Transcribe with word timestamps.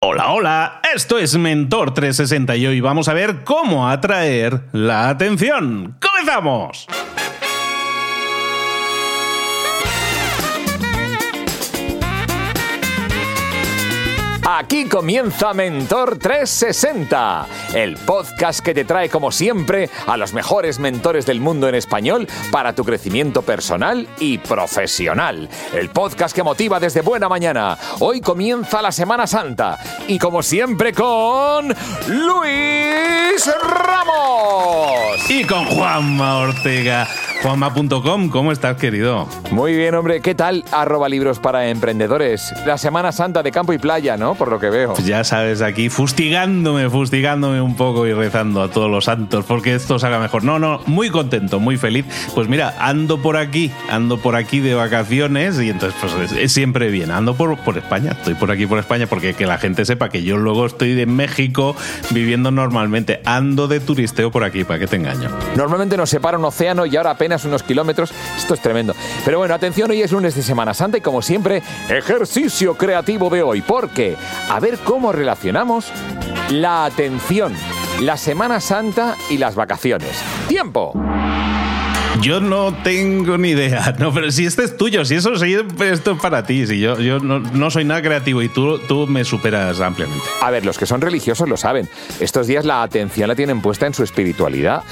Hola, 0.00 0.30
hola, 0.30 0.80
esto 0.94 1.18
es 1.18 1.36
Mentor 1.36 1.92
360 1.92 2.54
y 2.54 2.66
hoy 2.68 2.80
vamos 2.80 3.08
a 3.08 3.14
ver 3.14 3.42
cómo 3.42 3.88
atraer 3.88 4.60
la 4.70 5.08
atención. 5.08 5.96
¡Comenzamos! 6.00 6.86
Aquí 14.50 14.86
comienza 14.86 15.52
Mentor 15.52 16.18
360, 16.18 17.46
el 17.74 17.98
podcast 17.98 18.60
que 18.60 18.72
te 18.72 18.86
trae 18.86 19.10
como 19.10 19.30
siempre 19.30 19.90
a 20.06 20.16
los 20.16 20.32
mejores 20.32 20.78
mentores 20.78 21.26
del 21.26 21.38
mundo 21.38 21.68
en 21.68 21.74
español 21.74 22.26
para 22.50 22.72
tu 22.72 22.82
crecimiento 22.82 23.42
personal 23.42 24.08
y 24.18 24.38
profesional. 24.38 25.50
El 25.74 25.90
podcast 25.90 26.34
que 26.34 26.42
motiva 26.42 26.80
desde 26.80 27.02
buena 27.02 27.28
mañana. 27.28 27.76
Hoy 28.00 28.22
comienza 28.22 28.80
la 28.80 28.90
Semana 28.90 29.26
Santa 29.26 29.78
y 30.06 30.18
como 30.18 30.42
siempre 30.42 30.94
con 30.94 31.68
Luis 32.06 33.54
Ramos. 33.62 35.28
Y 35.28 35.44
con 35.44 35.66
Juanma 35.66 36.38
Ortega. 36.38 37.06
Juanma.com, 37.42 38.30
¿cómo 38.30 38.50
estás, 38.50 38.76
querido? 38.78 39.28
Muy 39.52 39.76
bien, 39.76 39.94
hombre. 39.94 40.20
¿Qué 40.20 40.34
tal? 40.34 40.64
Arroba 40.72 41.08
libros 41.08 41.38
para 41.38 41.68
emprendedores. 41.68 42.52
La 42.66 42.78
Semana 42.78 43.12
Santa 43.12 43.44
de 43.44 43.52
campo 43.52 43.72
y 43.72 43.78
playa, 43.78 44.16
¿no? 44.16 44.34
Por 44.38 44.50
lo 44.50 44.60
que 44.60 44.70
veo. 44.70 44.94
Pues 44.94 45.06
ya 45.06 45.24
sabes, 45.24 45.62
aquí 45.62 45.88
fustigándome, 45.88 46.88
fustigándome 46.88 47.60
un 47.60 47.76
poco 47.76 48.06
y 48.06 48.12
rezando 48.12 48.62
a 48.62 48.70
todos 48.70 48.90
los 48.90 49.06
santos 49.06 49.44
porque 49.46 49.74
esto 49.74 49.98
salga 49.98 50.18
mejor. 50.18 50.44
No, 50.44 50.58
no, 50.58 50.80
muy 50.86 51.10
contento, 51.10 51.58
muy 51.58 51.76
feliz. 51.76 52.06
Pues 52.34 52.48
mira, 52.48 52.74
ando 52.78 53.20
por 53.20 53.36
aquí, 53.36 53.72
ando 53.90 54.18
por 54.18 54.36
aquí 54.36 54.60
de 54.60 54.74
vacaciones 54.74 55.60
y 55.60 55.70
entonces 55.70 55.98
pues 56.00 56.32
es, 56.32 56.52
siempre 56.52 56.88
bien. 56.90 57.10
Ando 57.10 57.34
por, 57.34 57.58
por 57.58 57.76
España, 57.76 58.12
estoy 58.12 58.34
por 58.34 58.50
aquí 58.50 58.66
por 58.66 58.78
España 58.78 59.06
porque 59.06 59.34
que 59.34 59.46
la 59.46 59.58
gente 59.58 59.84
sepa 59.84 60.08
que 60.08 60.22
yo 60.22 60.36
luego 60.36 60.66
estoy 60.66 60.94
de 60.94 61.06
México 61.06 61.74
viviendo 62.10 62.50
normalmente. 62.50 63.20
Ando 63.24 63.68
de 63.68 63.80
turisteo 63.80 64.30
por 64.30 64.44
aquí, 64.44 64.64
para 64.64 64.78
que 64.78 64.86
te 64.86 64.96
engaño. 64.96 65.30
Normalmente 65.56 65.96
nos 65.96 66.10
separa 66.10 66.38
un 66.38 66.44
océano 66.44 66.86
y 66.86 66.96
ahora 66.96 67.10
apenas 67.10 67.44
unos 67.44 67.62
kilómetros. 67.62 68.12
Esto 68.36 68.54
es 68.54 68.60
tremendo. 68.60 68.94
Pero 69.24 69.38
bueno, 69.38 69.54
atención, 69.54 69.90
hoy 69.90 70.02
es 70.02 70.12
lunes 70.12 70.34
de 70.34 70.42
Semana 70.42 70.74
Santa 70.74 70.98
y 70.98 71.00
como 71.00 71.22
siempre, 71.22 71.62
ejercicio 71.88 72.74
creativo 72.74 73.30
de 73.30 73.42
hoy. 73.42 73.62
Porque 73.62 74.16
a 74.48 74.60
ver 74.60 74.78
cómo 74.78 75.12
relacionamos 75.12 75.92
la 76.50 76.84
atención, 76.84 77.54
la 78.00 78.16
Semana 78.16 78.60
Santa 78.60 79.16
y 79.30 79.38
las 79.38 79.54
vacaciones. 79.54 80.22
¡Tiempo! 80.48 80.92
Yo 82.20 82.40
no 82.40 82.74
tengo 82.82 83.38
ni 83.38 83.50
idea. 83.50 83.94
No, 83.98 84.12
pero 84.12 84.30
si 84.30 84.46
este 84.46 84.64
es 84.64 84.76
tuyo, 84.76 85.04
si 85.04 85.16
eso 85.16 85.32
esto 85.34 86.12
es 86.12 86.20
para 86.20 86.44
ti. 86.44 86.66
Si 86.66 86.78
yo, 86.78 86.98
yo 87.00 87.18
no, 87.18 87.70
soy 87.70 87.84
nada 87.84 88.00
creativo 88.00 88.42
y 88.42 88.48
tú, 88.48 88.78
tú 88.78 89.06
me 89.06 89.24
superas 89.24 89.80
ampliamente. 89.80 90.24
A 90.40 90.50
ver, 90.50 90.64
los 90.64 90.78
que 90.78 90.86
son 90.86 91.00
religiosos 91.00 91.48
lo 91.48 91.56
saben. 91.56 91.88
Estos 92.20 92.46
días 92.46 92.64
la 92.64 92.82
atención 92.82 93.28
la 93.28 93.34
tienen 93.34 93.60
puesta 93.60 93.86
en 93.86 93.94
su 93.94 94.04
espiritualidad. 94.04 94.84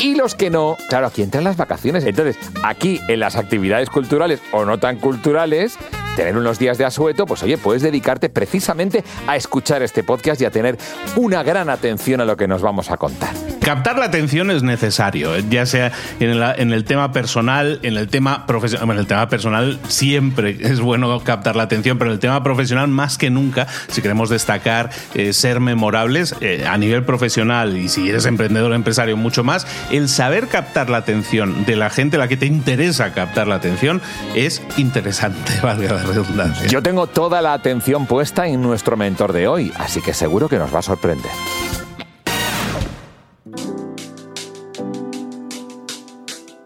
Y 0.00 0.14
los 0.14 0.34
que 0.34 0.50
no, 0.50 0.76
claro, 0.88 1.06
aquí 1.06 1.22
entran 1.22 1.44
las 1.44 1.56
vacaciones. 1.56 2.04
Entonces, 2.04 2.36
aquí 2.62 3.00
en 3.08 3.20
las 3.20 3.36
actividades 3.36 3.90
culturales 3.90 4.40
o 4.52 4.64
no 4.64 4.78
tan 4.78 4.98
culturales, 4.98 5.78
tener 6.16 6.36
unos 6.36 6.58
días 6.58 6.78
de 6.78 6.84
asueto, 6.84 7.26
pues 7.26 7.42
oye, 7.42 7.58
puedes 7.58 7.82
dedicarte 7.82 8.28
precisamente 8.28 9.04
a 9.26 9.36
escuchar 9.36 9.82
este 9.82 10.02
podcast 10.02 10.40
y 10.40 10.44
a 10.44 10.50
tener 10.50 10.76
una 11.16 11.42
gran 11.42 11.70
atención 11.70 12.20
a 12.20 12.24
lo 12.24 12.36
que 12.36 12.48
nos 12.48 12.62
vamos 12.62 12.90
a 12.90 12.96
contar. 12.96 13.41
Captar 13.64 13.96
la 13.96 14.06
atención 14.06 14.50
es 14.50 14.64
necesario, 14.64 15.36
¿eh? 15.36 15.44
ya 15.48 15.66
sea 15.66 15.92
en, 16.18 16.72
el 16.72 16.84
tema 16.84 17.12
personal, 17.12 17.78
en 17.84 17.96
el 17.96 18.08
tema 18.08 18.44
profesional. 18.44 18.90
en 18.90 18.98
el 18.98 19.06
tema 19.06 19.28
personal 19.28 19.78
siempre 19.86 20.56
es 20.60 20.80
bueno 20.80 21.20
captar 21.20 21.54
la 21.54 21.62
atención, 21.62 21.96
pero 21.96 22.10
en 22.10 22.14
el 22.14 22.18
tema 22.18 22.42
profesional 22.42 22.88
más 22.88 23.18
que 23.18 23.30
nunca, 23.30 23.68
si 23.86 24.02
queremos 24.02 24.30
destacar, 24.30 24.90
eh, 25.14 25.32
ser 25.32 25.60
memorables 25.60 26.34
eh, 26.40 26.64
a 26.68 26.76
nivel 26.76 27.04
profesional 27.04 27.76
y 27.76 27.88
si 27.88 28.08
eres 28.08 28.26
emprendedor 28.26 28.72
o 28.72 28.74
empresario 28.74 29.16
mucho 29.16 29.44
más, 29.44 29.64
el 29.92 30.08
saber 30.08 30.48
captar 30.48 30.90
la 30.90 30.98
atención 30.98 31.64
de 31.64 31.76
la 31.76 31.88
gente 31.88 32.16
a 32.16 32.18
la 32.18 32.26
que 32.26 32.36
te 32.36 32.46
interesa 32.46 33.12
captar 33.12 33.46
la 33.46 33.54
atención 33.54 34.02
es 34.34 34.60
interesante, 34.76 35.52
valga 35.62 35.94
la 35.94 36.02
redundancia. 36.02 36.66
Yo 36.66 36.82
tengo 36.82 37.06
toda 37.06 37.40
la 37.40 37.52
atención 37.52 38.06
puesta 38.06 38.48
en 38.48 38.60
nuestro 38.60 38.96
mentor 38.96 39.32
de 39.32 39.46
hoy, 39.46 39.72
así 39.78 40.02
que 40.02 40.14
seguro 40.14 40.48
que 40.48 40.58
nos 40.58 40.74
va 40.74 40.80
a 40.80 40.82
sorprender. 40.82 41.30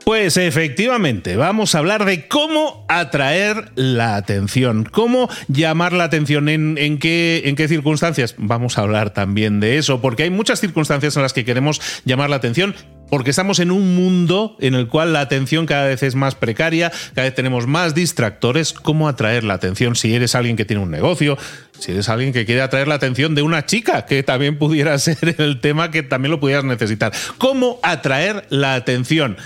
Pues 0.09 0.37
efectivamente, 0.37 1.35
vamos 1.35 1.75
a 1.75 1.79
hablar 1.79 2.05
de 2.05 2.29
cómo 2.29 2.87
atraer 2.89 3.73
la 3.75 4.15
atención, 4.15 4.85
cómo 4.85 5.29
llamar 5.49 5.93
la 5.93 6.05
atención, 6.05 6.49
en, 6.49 6.77
qué, 7.01 7.43
en 7.47 7.57
qué 7.57 7.67
circunstancias. 7.67 8.37
Vamos 8.39 8.79
a 8.79 8.83
hablar 8.83 9.11
también 9.11 9.59
de 9.59 9.79
eso, 9.79 10.01
porque 10.01 10.23
hay 10.23 10.31
muchas 10.31 10.61
circunstancias 10.61 11.17
en 11.17 11.23
las 11.23 11.33
que 11.33 11.45
queremos 11.45 11.81
llamar 12.05 12.31
la 12.31 12.37
atención 12.37 12.77
porque 13.11 13.31
estamos 13.31 13.61
en 13.61 13.71
un 13.71 13.95
mundo 13.95 14.57
en 14.61 14.75
el 14.75 14.89
cual 14.89 15.13
la 15.13 15.21
atención 15.21 15.67
cada 15.67 15.87
vez 15.87 16.03
es 16.03 16.15
más 16.15 16.35
precaria, 16.35 16.91
cada 17.15 17.27
vez 17.27 17.35
tenemos 17.35 17.67
más 17.67 17.95
distractores. 17.95 18.73
¿Cómo 18.73 19.09
atraer 19.09 19.45
la 19.45 19.55
atención 19.55 19.97
si 19.97 20.15
eres 20.15 20.35
alguien 20.35 20.57
que 20.57 20.65
tiene 20.65 20.83
un 20.83 20.91
negocio? 20.91 21.39
Si 21.79 21.93
eres 21.93 22.09
alguien 22.09 22.33
que 22.33 22.47
quiere 22.47 22.63
atraer 22.63 22.89
la 22.89 22.95
atención 22.95 23.35
de 23.35 23.43
una 23.43 23.67
chica, 23.67 24.07
que 24.07 24.23
también 24.23 24.59
pudiera 24.59 24.99
ser 25.01 25.37
el 25.39 25.61
tema 25.61 25.91
que 25.91 26.03
también 26.03 26.31
lo 26.31 26.41
pudieras 26.41 26.65
necesitar. 26.65 27.13
¿Cómo 27.39 27.79
atraer 27.83 28.45
la 28.51 28.75
atención? 28.75 29.37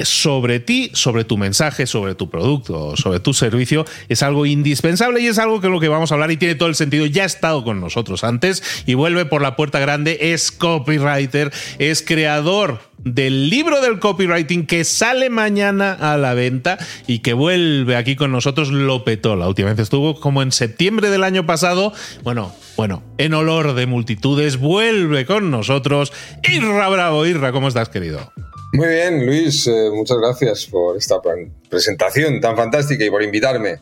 Sobre 0.00 0.60
ti, 0.60 0.90
sobre 0.92 1.24
tu 1.24 1.36
mensaje, 1.36 1.86
sobre 1.86 2.14
tu 2.14 2.30
producto, 2.30 2.96
sobre 2.96 3.20
tu 3.20 3.34
servicio, 3.34 3.84
es 4.08 4.22
algo 4.22 4.46
indispensable 4.46 5.20
y 5.20 5.26
es 5.26 5.38
algo 5.38 5.60
que 5.60 5.68
lo 5.68 5.80
que 5.80 5.88
vamos 5.88 6.10
a 6.10 6.14
hablar 6.14 6.30
y 6.30 6.36
tiene 6.36 6.54
todo 6.54 6.68
el 6.68 6.74
sentido. 6.74 7.06
Ya 7.06 7.22
ha 7.22 7.26
estado 7.26 7.64
con 7.64 7.80
nosotros 7.80 8.24
antes 8.24 8.62
y 8.86 8.94
vuelve 8.94 9.24
por 9.24 9.42
la 9.42 9.56
puerta 9.56 9.78
grande. 9.78 10.18
Es 10.32 10.52
copywriter, 10.52 11.52
es 11.78 12.02
creador 12.02 12.80
del 12.98 13.50
libro 13.50 13.80
del 13.80 13.98
copywriting 13.98 14.66
que 14.66 14.84
sale 14.84 15.30
mañana 15.30 15.92
a 15.92 16.16
la 16.16 16.34
venta 16.34 16.78
y 17.06 17.20
que 17.20 17.32
vuelve 17.34 17.96
aquí 17.96 18.16
con 18.16 18.32
nosotros. 18.32 18.70
Lo 18.70 19.04
petó. 19.04 19.36
La 19.36 19.48
última 19.48 19.70
vez 19.70 19.78
estuvo 19.78 20.20
como 20.20 20.42
en 20.42 20.52
septiembre 20.52 21.10
del 21.10 21.24
año 21.24 21.46
pasado. 21.46 21.92
Bueno, 22.22 22.54
bueno, 22.76 23.02
en 23.18 23.34
olor 23.34 23.74
de 23.74 23.86
multitudes, 23.86 24.58
vuelve 24.58 25.24
con 25.24 25.50
nosotros. 25.50 26.12
Irra 26.52 26.88
Bravo, 26.88 27.24
Irra, 27.26 27.52
¿cómo 27.52 27.68
estás, 27.68 27.88
querido? 27.88 28.32
Muy 28.76 28.88
bien, 28.88 29.24
Luis, 29.24 29.66
eh, 29.68 29.88
muchas 29.90 30.18
gracias 30.18 30.66
por 30.66 30.98
esta 30.98 31.16
presentación 31.70 32.42
tan 32.42 32.54
fantástica 32.56 33.06
y 33.06 33.08
por 33.08 33.22
invitarme. 33.22 33.78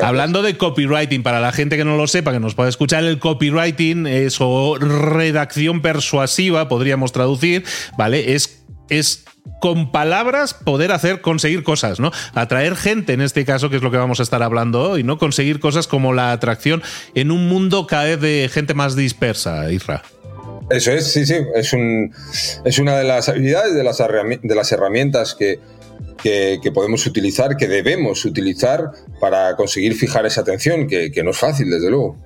Hablando 0.00 0.40
de 0.40 0.56
copywriting, 0.56 1.24
para 1.24 1.40
la 1.40 1.50
gente 1.50 1.76
que 1.76 1.84
no 1.84 1.96
lo 1.96 2.06
sepa, 2.06 2.30
que 2.30 2.38
nos 2.38 2.54
pueda 2.54 2.68
escuchar, 2.68 3.02
el 3.02 3.18
copywriting 3.18 4.06
es 4.06 4.38
redacción 4.78 5.82
persuasiva, 5.82 6.68
podríamos 6.68 7.10
traducir, 7.10 7.64
¿vale? 7.98 8.34
Es, 8.34 8.62
es 8.88 9.24
con 9.60 9.90
palabras 9.90 10.54
poder 10.54 10.92
hacer, 10.92 11.22
conseguir 11.22 11.64
cosas, 11.64 11.98
¿no? 11.98 12.12
Atraer 12.34 12.76
gente, 12.76 13.14
en 13.14 13.22
este 13.22 13.44
caso, 13.44 13.68
que 13.68 13.76
es 13.76 13.82
lo 13.82 13.90
que 13.90 13.96
vamos 13.96 14.20
a 14.20 14.22
estar 14.22 14.44
hablando 14.44 14.90
hoy, 14.90 15.02
¿no? 15.02 15.18
Conseguir 15.18 15.58
cosas 15.58 15.88
como 15.88 16.12
la 16.12 16.30
atracción 16.30 16.84
en 17.16 17.32
un 17.32 17.48
mundo 17.48 17.88
cada 17.88 18.04
vez 18.04 18.20
de 18.20 18.48
gente 18.52 18.74
más 18.74 18.94
dispersa, 18.94 19.72
Isra. 19.72 20.04
Eso 20.70 20.92
es, 20.92 21.12
sí, 21.12 21.24
sí. 21.24 21.36
Es, 21.54 21.72
un, 21.72 22.12
es 22.64 22.78
una 22.78 22.98
de 22.98 23.04
las 23.04 23.28
habilidades, 23.28 23.74
de 23.74 23.84
las, 23.84 23.98
de 23.98 24.54
las 24.54 24.72
herramientas 24.72 25.34
que, 25.34 25.60
que, 26.22 26.72
podemos 26.72 27.06
utilizar, 27.06 27.56
que 27.56 27.68
debemos 27.68 28.24
utilizar 28.24 28.90
para 29.20 29.54
conseguir 29.54 29.94
fijar 29.94 30.26
esa 30.26 30.40
atención, 30.40 30.88
que, 30.88 31.12
que 31.12 31.22
no 31.22 31.30
es 31.30 31.38
fácil, 31.38 31.70
desde 31.70 31.90
luego. 31.90 32.16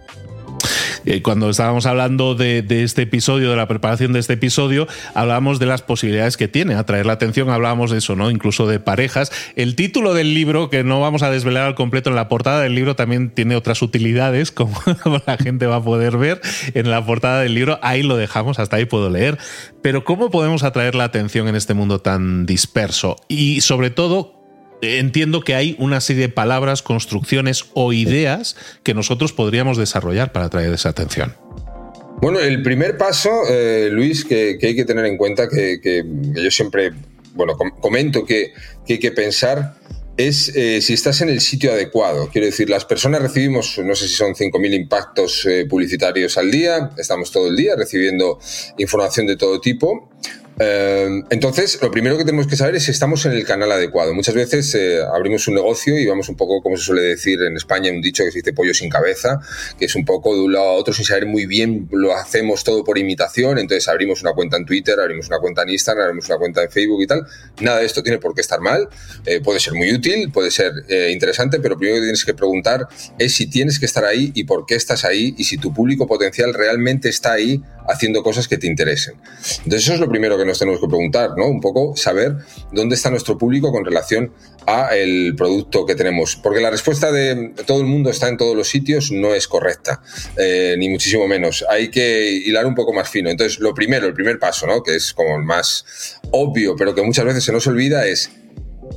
Eh, 1.04 1.22
cuando 1.22 1.50
estábamos 1.50 1.86
hablando 1.86 2.34
de, 2.34 2.64
este 2.68 3.02
episodio, 3.02 3.50
de 3.50 3.56
la 3.56 3.68
preparación 3.68 4.12
de 4.12 4.20
este 4.20 4.34
episodio, 4.34 4.86
hablábamos 5.14 5.58
de 5.58 5.66
las 5.66 5.82
posibilidades 5.82 6.36
que 6.36 6.48
tiene 6.48 6.74
atraer 6.74 7.06
la 7.06 7.14
atención, 7.14 7.50
hablábamos 7.50 7.90
de 7.90 7.98
eso, 7.98 8.16
¿no? 8.16 8.30
Incluso 8.30 8.66
de 8.66 8.80
parejas. 8.80 9.32
El 9.56 9.76
título 9.76 10.14
del 10.14 10.34
libro, 10.34 10.70
que 10.70 10.84
no 10.84 11.00
vamos 11.00 11.22
a 11.22 11.30
desvelar 11.30 11.66
al 11.66 11.74
completo 11.74 12.10
en 12.10 12.16
la 12.16 12.28
portada 12.28 12.60
del 12.60 12.74
libro, 12.74 12.96
también 12.96 13.30
tiene 13.30 13.56
otras 13.56 13.82
utilidades, 13.82 14.50
como 14.52 14.80
la 15.26 15.36
gente 15.36 15.66
va 15.66 15.76
a 15.76 15.82
poder 15.82 16.16
ver 16.16 16.40
en 16.74 16.90
la 16.90 17.04
portada 17.04 17.40
del 17.40 17.54
libro. 17.54 17.78
Ahí 17.82 18.02
lo 18.02 18.16
dejamos, 18.16 18.58
hasta 18.58 18.76
ahí 18.76 18.84
puedo 18.84 19.10
leer. 19.10 19.38
Pero 19.82 20.04
¿cómo 20.04 20.30
podemos 20.30 20.62
atraer 20.62 20.94
la 20.94 21.04
atención 21.04 21.48
en 21.48 21.56
este 21.56 21.74
mundo 21.74 22.00
tan 22.00 22.46
disperso? 22.46 23.16
Y 23.28 23.60
sobre 23.62 23.90
todo, 23.90 24.39
entiendo 24.82 25.42
que 25.42 25.54
hay 25.54 25.76
una 25.78 26.00
serie 26.00 26.22
de 26.22 26.28
palabras, 26.28 26.82
construcciones 26.82 27.66
o 27.74 27.92
ideas 27.92 28.56
que 28.82 28.94
nosotros 28.94 29.32
podríamos 29.32 29.76
desarrollar 29.76 30.32
para 30.32 30.46
atraer 30.46 30.72
esa 30.72 30.90
atención. 30.90 31.34
Bueno, 32.20 32.38
el 32.38 32.62
primer 32.62 32.98
paso, 32.98 33.30
eh, 33.48 33.88
Luis, 33.90 34.26
que, 34.26 34.58
hay 34.60 34.76
que 34.76 34.84
tener 34.84 35.06
en 35.06 35.16
cuenta, 35.16 35.48
que, 35.48 36.04
yo 36.34 36.50
siempre 36.50 36.92
bueno, 37.34 37.56
comento 37.80 38.26
que, 38.26 38.52
hay 38.86 38.98
que 38.98 39.12
pensar, 39.12 39.76
es 40.16 40.54
eh, 40.54 40.82
si 40.82 40.92
estás 40.92 41.22
en 41.22 41.30
el 41.30 41.40
sitio 41.40 41.72
adecuado. 41.72 42.28
Quiero 42.30 42.46
decir, 42.46 42.68
las 42.68 42.84
personas 42.84 43.22
recibimos, 43.22 43.78
no 43.78 43.94
sé 43.94 44.06
si 44.06 44.14
son 44.14 44.34
5.000 44.34 44.74
impactos 44.74 45.46
eh, 45.46 45.64
publicitarios 45.68 46.36
al 46.36 46.50
día, 46.50 46.90
estamos 46.98 47.30
todo 47.30 47.48
el 47.48 47.56
día 47.56 47.74
recibiendo 47.74 48.38
información 48.76 49.26
de 49.26 49.36
todo 49.36 49.60
tipo. 49.60 50.10
Em, 50.62 51.24
entonces, 51.30 51.78
lo 51.80 51.90
primero 51.90 52.18
que 52.18 52.24
tenemos 52.26 52.46
que 52.46 52.54
saber 52.54 52.76
es 52.76 52.84
si 52.84 52.90
estamos 52.90 53.24
en 53.24 53.32
el 53.32 53.46
canal 53.46 53.72
adecuado. 53.72 54.12
Muchas 54.12 54.34
veces 54.34 54.74
eh, 54.74 55.00
abrimos 55.02 55.48
un 55.48 55.54
negocio 55.54 55.98
y 55.98 56.04
vamos 56.04 56.28
un 56.28 56.36
poco, 56.36 56.60
como 56.62 56.76
se 56.76 56.84
suele 56.84 57.00
decir 57.00 57.40
en 57.40 57.56
España, 57.56 57.90
un 57.90 58.02
dicho 58.02 58.24
que 58.24 58.30
se 58.30 58.40
dice 58.40 58.52
pollo 58.52 58.74
sin 58.74 58.90
cabeza, 58.90 59.40
que 59.78 59.86
es 59.86 59.94
un 59.94 60.04
poco 60.04 60.34
de 60.34 60.42
un 60.42 60.52
lado 60.52 60.66
a 60.66 60.72
otro 60.72 60.92
sin 60.92 61.06
saber 61.06 61.24
muy 61.24 61.46
bien, 61.46 61.88
lo 61.92 62.14
hacemos 62.14 62.62
todo 62.62 62.84
por 62.84 62.98
imitación. 62.98 63.56
Entonces, 63.56 63.88
abrimos 63.88 64.20
una 64.20 64.34
cuenta 64.34 64.58
en 64.58 64.66
Twitter, 64.66 65.00
abrimos 65.00 65.28
una 65.28 65.38
cuenta 65.38 65.62
en 65.62 65.70
Instagram, 65.70 66.04
abrimos 66.04 66.28
una 66.28 66.36
cuenta 66.36 66.62
en 66.62 66.70
Facebook 66.70 67.02
y 67.04 67.06
tal. 67.06 67.26
Nada 67.62 67.78
de 67.78 67.86
esto 67.86 68.02
tiene 68.02 68.18
por 68.18 68.34
qué 68.34 68.42
estar 68.42 68.60
mal. 68.60 68.86
Eh, 69.24 69.40
puede 69.40 69.60
ser 69.60 69.72
muy 69.72 69.90
útil, 69.90 70.30
puede 70.30 70.50
ser 70.50 70.72
eh, 70.88 71.08
interesante, 71.10 71.58
pero 71.60 71.78
primero 71.78 71.96
que 71.96 72.02
tienes 72.02 72.24
que 72.26 72.34
preguntar 72.34 72.86
es 73.18 73.34
si 73.34 73.46
tienes 73.48 73.78
que 73.78 73.86
estar 73.86 74.04
ahí 74.04 74.30
y 74.34 74.44
por 74.44 74.66
qué 74.66 74.74
estás 74.74 75.06
ahí 75.06 75.34
y 75.38 75.44
si 75.44 75.56
tu 75.56 75.72
público 75.72 76.06
potencial 76.06 76.52
realmente 76.52 77.08
está 77.08 77.32
ahí 77.32 77.62
haciendo 77.88 78.22
cosas 78.22 78.46
que 78.46 78.58
te 78.58 78.66
interesen. 78.66 79.14
Entonces, 79.64 79.84
eso 79.84 79.94
es 79.94 80.00
lo 80.00 80.08
primero 80.08 80.36
que 80.36 80.49
nos 80.50 80.58
tenemos 80.58 80.80
que 80.80 80.86
preguntar, 80.86 81.30
¿no? 81.36 81.46
Un 81.46 81.60
poco 81.60 81.96
saber 81.96 82.36
dónde 82.72 82.94
está 82.94 83.10
nuestro 83.10 83.38
público 83.38 83.72
con 83.72 83.84
relación 83.84 84.32
a 84.66 84.94
el 84.94 85.34
producto 85.36 85.86
que 85.86 85.94
tenemos. 85.94 86.36
Porque 86.36 86.60
la 86.60 86.70
respuesta 86.70 87.10
de 87.10 87.54
todo 87.66 87.80
el 87.80 87.86
mundo 87.86 88.10
está 88.10 88.28
en 88.28 88.36
todos 88.36 88.56
los 88.56 88.68
sitios 88.68 89.10
no 89.10 89.34
es 89.34 89.48
correcta, 89.48 90.02
eh, 90.36 90.74
ni 90.78 90.88
muchísimo 90.88 91.26
menos. 91.26 91.64
Hay 91.68 91.88
que 91.88 92.30
hilar 92.30 92.66
un 92.66 92.74
poco 92.74 92.92
más 92.92 93.08
fino. 93.08 93.30
Entonces, 93.30 93.58
lo 93.60 93.74
primero, 93.74 94.06
el 94.06 94.14
primer 94.14 94.38
paso, 94.38 94.66
¿no? 94.66 94.82
Que 94.82 94.96
es 94.96 95.12
como 95.12 95.36
el 95.36 95.42
más 95.42 96.20
obvio, 96.30 96.76
pero 96.76 96.94
que 96.94 97.02
muchas 97.02 97.24
veces 97.24 97.44
se 97.44 97.52
nos 97.52 97.66
olvida, 97.66 98.06
es 98.06 98.30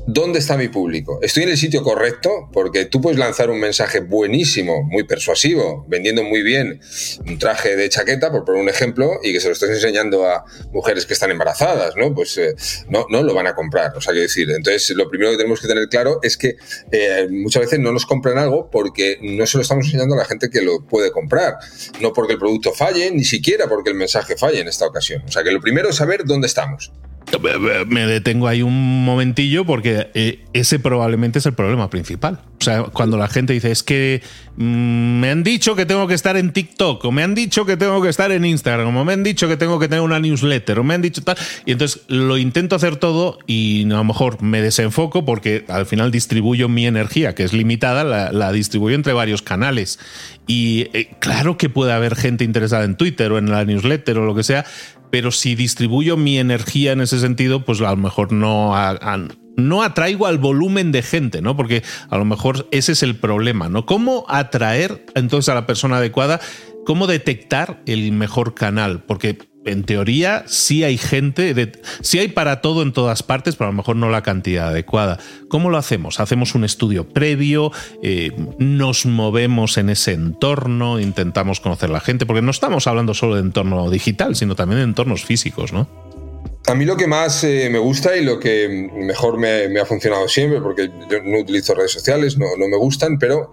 ¿Dónde 0.06 0.40
está 0.40 0.58
mi 0.58 0.68
público? 0.68 1.20
¿Estoy 1.22 1.44
en 1.44 1.50
el 1.50 1.58
sitio 1.58 1.82
correcto? 1.82 2.50
Porque 2.52 2.84
tú 2.84 3.00
puedes 3.00 3.18
lanzar 3.18 3.50
un 3.50 3.60
mensaje 3.62 4.02
buenísimo, 4.02 4.84
muy 4.84 5.04
persuasivo, 5.04 5.86
vendiendo 5.88 6.24
muy 6.24 6.44
bien 6.44 6.82
un 7.26 7.40
traje 7.40 7.78
de 7.78 7.88
chaqueta, 7.88 8.30
por 8.30 8.44
poner 8.44 8.62
un 8.62 8.68
ejemplo, 8.68 9.20
y 9.24 9.32
que 9.32 9.40
se 9.40 9.48
lo 9.48 9.54
estés 9.54 9.70
enseñando 9.70 10.28
a 10.28 10.44
mujeres 10.74 11.06
que 11.06 11.14
están 11.14 11.32
embarazadas, 11.32 11.96
¿no? 11.96 12.14
Pues 12.14 12.38
eh, 12.38 12.54
no, 12.90 13.06
no 13.10 13.24
lo 13.24 13.34
van 13.34 13.48
a 13.48 13.56
comprar, 13.56 13.96
o 13.96 14.02
sea, 14.02 14.12
quiero 14.12 14.24
decir. 14.24 14.52
Entonces, 14.52 14.90
lo 14.90 15.10
primero 15.10 15.32
que 15.32 15.38
tenemos 15.38 15.62
que 15.62 15.70
tener 15.70 15.88
claro 15.88 16.20
es 16.22 16.36
que 16.36 16.58
eh, 16.92 17.28
muchas 17.32 17.62
veces 17.62 17.80
no 17.80 17.94
nos 17.94 18.06
compran 18.06 18.38
algo 18.38 18.70
porque 18.70 19.20
no 19.22 19.48
se 19.48 19.58
lo 19.58 19.62
estamos 19.62 19.86
enseñando 19.86 20.16
a 20.16 20.18
la 20.18 20.26
gente 20.26 20.50
que 20.50 20.62
lo 20.62 20.86
puede 20.86 21.12
comprar. 21.12 21.56
No 22.02 22.12
porque 22.12 22.34
el 22.34 22.40
producto 22.40 22.74
falle, 22.74 23.10
ni 23.12 23.24
siquiera 23.24 23.70
porque 23.70 23.92
el 23.92 23.96
mensaje 23.96 24.36
falle 24.36 24.60
en 24.60 24.68
esta 24.68 24.86
ocasión. 24.86 25.24
O 25.26 25.32
sea, 25.32 25.44
que 25.44 25.52
lo 25.52 25.62
primero 25.62 25.90
es 25.90 25.96
saber 25.96 26.26
dónde 26.26 26.48
estamos. 26.48 26.92
Me 27.40 28.06
detengo 28.06 28.48
ahí 28.48 28.62
un 28.62 29.06
momentillo 29.06 29.66
porque 29.66 30.10
eh, 30.14 30.46
ese 30.54 30.80
probablemente 30.80 31.40
es 31.40 31.46
el 31.46 31.54
problema 31.54 31.90
principal. 31.90 32.40
O 32.60 32.64
sea, 32.64 32.84
cuando 32.84 33.18
la 33.18 33.28
gente 33.28 33.52
dice, 33.52 33.72
es 33.72 33.84
que 33.84 34.22
mm, 34.56 35.20
me 35.20 35.30
han 35.30 35.44
dicho 35.44 35.76
que 35.76 35.86
tengo 35.86 36.08
que 36.08 36.14
estar 36.14 36.38
en 36.38 36.54
TikTok, 36.54 37.04
o 37.04 37.12
me 37.12 37.22
han 37.22 37.36
dicho 37.36 37.66
que 37.66 37.76
tengo 37.76 38.02
que 38.02 38.08
estar 38.08 38.32
en 38.32 38.46
Instagram, 38.46 38.96
o 38.96 39.04
me 39.04 39.12
han 39.12 39.24
dicho 39.24 39.50
que 39.50 39.58
tengo 39.58 39.80
que 39.80 39.90
tener 39.90 40.02
una 40.02 40.20
newsletter, 40.20 40.80
o 40.80 40.84
me 40.86 40.94
han 40.94 41.02
dicho 41.02 41.22
tal. 41.24 41.36
Y 41.66 41.74
entonces 41.74 42.04
lo 42.08 42.38
intento 42.38 42.78
hacer 42.78 42.96
todo 42.96 43.38
y 43.48 43.84
a 43.86 43.98
lo 43.98 44.04
mejor 44.06 44.42
me 44.42 44.62
desenfoco 44.62 45.26
porque 45.26 45.66
al 45.68 45.86
final 45.86 46.10
distribuyo 46.12 46.70
mi 46.70 46.88
energía, 46.88 47.36
que 47.36 47.44
es 47.44 47.52
limitada, 47.52 48.06
la, 48.32 48.52
distribuyo 48.54 48.96
entre 48.96 49.12
varios 49.12 49.42
canales. 49.42 50.00
Y 50.48 50.88
eh, 50.94 51.10
claro 51.20 51.58
que 51.58 51.68
puede 51.68 51.92
haber 51.92 52.16
gente 52.16 52.46
interesada 52.46 52.86
en 52.86 52.96
Twitter 52.96 53.32
o 53.34 53.38
en 53.38 53.52
la 53.52 53.66
newsletter 53.66 54.20
o 54.20 54.26
lo 54.26 54.36
que 54.36 54.44
sea, 54.44 54.66
pero 55.14 55.30
si 55.30 55.54
distribuyo 55.54 56.18
mi 56.18 56.40
energía 56.40 56.92
en 56.92 57.00
ese 57.00 57.20
sentido, 57.20 57.64
pues 57.64 57.80
a 57.82 57.92
lo 57.92 57.98
mejor 57.98 58.32
no, 58.32 58.74
no 59.56 59.84
atraigo 59.84 60.26
al 60.26 60.40
volumen 60.40 60.92
de 60.92 61.04
gente, 61.04 61.40
¿no? 61.40 61.56
Porque 61.56 61.84
a 62.10 62.18
lo 62.18 62.26
mejor 62.26 62.68
ese 62.72 62.94
es 62.94 63.04
el 63.04 63.16
problema, 63.16 63.70
¿no? 63.70 63.86
¿Cómo 63.86 64.26
atraer 64.28 65.06
entonces 65.14 65.50
a 65.50 65.54
la 65.54 65.68
persona 65.68 65.98
adecuada? 65.98 66.42
¿Cómo 66.88 67.06
detectar 67.06 67.84
el 67.86 68.12
mejor 68.12 68.56
canal? 68.56 69.04
Porque 69.04 69.38
en 69.66 69.84
teoría 69.84 70.44
sí 70.48 70.84
hay 70.84 70.98
gente, 70.98 71.72
sí 72.02 72.20
hay 72.20 72.28
para 72.28 72.62
todo 72.62 72.82
en 72.82 72.94
todas 72.94 73.24
partes, 73.24 73.56
pero 73.56 73.70
a 73.70 73.72
lo 73.72 73.78
mejor 73.78 73.96
no 73.96 74.10
la 74.10 74.24
cantidad 74.24 74.70
adecuada. 74.70 75.20
¿Cómo 75.48 75.70
lo 75.70 75.78
hacemos? 75.78 76.20
¿Hacemos 76.20 76.56
un 76.56 76.64
estudio 76.64 77.08
previo? 77.08 77.72
Eh, 78.02 78.32
¿Nos 78.58 79.06
movemos 79.06 79.78
en 79.78 79.90
ese 79.90 80.14
entorno? 80.14 81.00
¿Intentamos 81.00 81.60
conocer 81.60 81.90
la 81.90 82.00
gente? 82.00 82.26
Porque 82.26 82.42
no 82.42 82.52
estamos 82.52 82.88
hablando 82.88 83.14
solo 83.14 83.36
de 83.36 83.42
entorno 83.42 83.90
digital, 83.90 84.36
sino 84.36 84.56
también 84.56 84.80
de 84.80 84.86
entornos 84.86 85.24
físicos, 85.24 85.74
¿no? 85.74 85.88
A 86.66 86.76
mí 86.76 86.86
lo 86.86 86.96
que 86.96 87.08
más 87.08 87.44
eh, 87.44 87.68
me 87.70 87.80
gusta 87.80 88.16
y 88.16 88.24
lo 88.24 88.40
que 88.40 88.90
mejor 88.94 89.38
me, 89.38 89.80
ha 89.80 89.86
funcionado 89.86 90.30
siempre, 90.30 90.62
porque 90.62 90.90
yo 91.10 91.22
no 91.24 91.40
utilizo 91.40 91.76
redes 91.76 91.92
sociales, 91.92 92.38
no, 92.38 92.46
no 92.58 92.70
me 92.70 92.78
gustan, 92.78 93.20
pero 93.20 93.52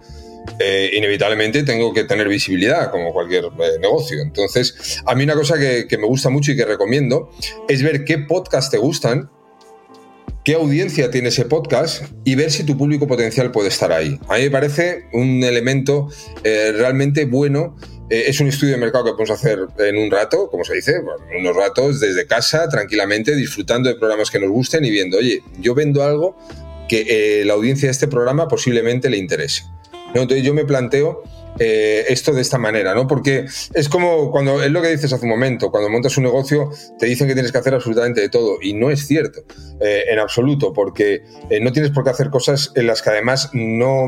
eh, 0.59 0.91
inevitablemente 0.93 1.63
tengo 1.63 1.93
que 1.93 2.03
tener 2.03 2.27
visibilidad 2.27 2.91
como 2.91 3.13
cualquier 3.13 3.45
eh, 3.45 3.79
negocio. 3.79 4.21
Entonces, 4.21 5.01
a 5.05 5.15
mí 5.15 5.23
una 5.23 5.35
cosa 5.35 5.57
que, 5.57 5.87
me 5.97 6.07
gusta 6.07 6.29
mucho 6.29 6.51
y 6.51 6.55
que 6.55 6.65
recomiendo 6.65 7.31
es 7.67 7.83
ver 7.83 8.03
qué 8.05 8.19
podcast 8.19 8.71
te 8.71 8.77
gustan, 8.77 9.29
qué 10.43 10.55
audiencia 10.55 11.11
tiene 11.11 11.29
ese 11.29 11.45
podcast 11.45 12.03
y 12.23 12.35
ver 12.35 12.51
si 12.51 12.63
tu 12.63 12.77
público 12.77 13.07
potencial 13.07 13.51
puede 13.51 13.69
estar 13.69 13.91
ahí. 13.91 14.19
A 14.27 14.37
mí 14.37 14.43
me 14.43 14.51
parece 14.51 15.05
un 15.13 15.43
elemento 15.43 16.09
eh, 16.43 16.73
realmente 16.75 17.25
bueno. 17.25 17.75
es 18.09 18.39
un 18.39 18.47
estudio 18.47 18.73
de 18.73 18.79
mercado 18.79 19.05
que 19.05 19.11
podemos 19.11 19.31
hacer 19.31 19.59
en 19.79 19.97
un 19.97 20.11
rato, 20.11 20.49
como 20.49 20.63
se 20.63 20.75
dice, 20.75 21.01
unos 21.39 21.55
ratos 21.55 21.99
desde 21.99 22.27
casa, 22.27 22.67
tranquilamente, 22.67 23.35
disfrutando 23.35 23.89
de 23.89 23.95
programas 23.95 24.29
que 24.29 24.39
nos 24.39 24.49
gusten 24.49 24.83
y 24.83 24.89
viendo, 24.89 25.17
oye, 25.17 25.41
yo 25.59 25.73
vendo 25.73 26.03
algo 26.03 26.37
que 26.89 27.43
la 27.45 27.53
audiencia 27.53 27.87
de 27.87 27.91
este 27.91 28.09
programa 28.09 28.49
posiblemente 28.49 29.09
le 29.09 29.17
interese. 29.17 29.63
Entonces 30.13 30.43
yo 30.43 30.53
me 30.53 30.65
planteo 30.65 31.23
eh, 31.59 32.05
esto 32.07 32.33
de 32.33 32.41
esta 32.41 32.57
manera, 32.57 32.95
¿no? 32.95 33.07
Porque 33.07 33.45
es 33.73 33.89
como 33.89 34.31
cuando, 34.31 34.63
es 34.63 34.71
lo 34.71 34.81
que 34.81 34.89
dices 34.89 35.11
hace 35.11 35.25
un 35.25 35.31
momento, 35.31 35.69
cuando 35.69 35.89
montas 35.89 36.17
un 36.17 36.23
negocio 36.23 36.69
te 36.97 37.05
dicen 37.05 37.27
que 37.27 37.33
tienes 37.33 37.51
que 37.51 37.57
hacer 37.57 37.73
absolutamente 37.73 38.21
de 38.21 38.29
todo 38.29 38.57
y 38.61 38.73
no 38.73 38.89
es 38.89 39.05
cierto 39.05 39.41
eh, 39.79 40.05
en 40.09 40.19
absoluto, 40.19 40.73
porque 40.73 41.23
eh, 41.49 41.59
no 41.61 41.71
tienes 41.71 41.91
por 41.91 42.03
qué 42.03 42.09
hacer 42.09 42.29
cosas 42.29 42.71
en 42.75 42.87
las 42.87 43.01
que 43.01 43.09
además 43.09 43.49
no, 43.53 44.07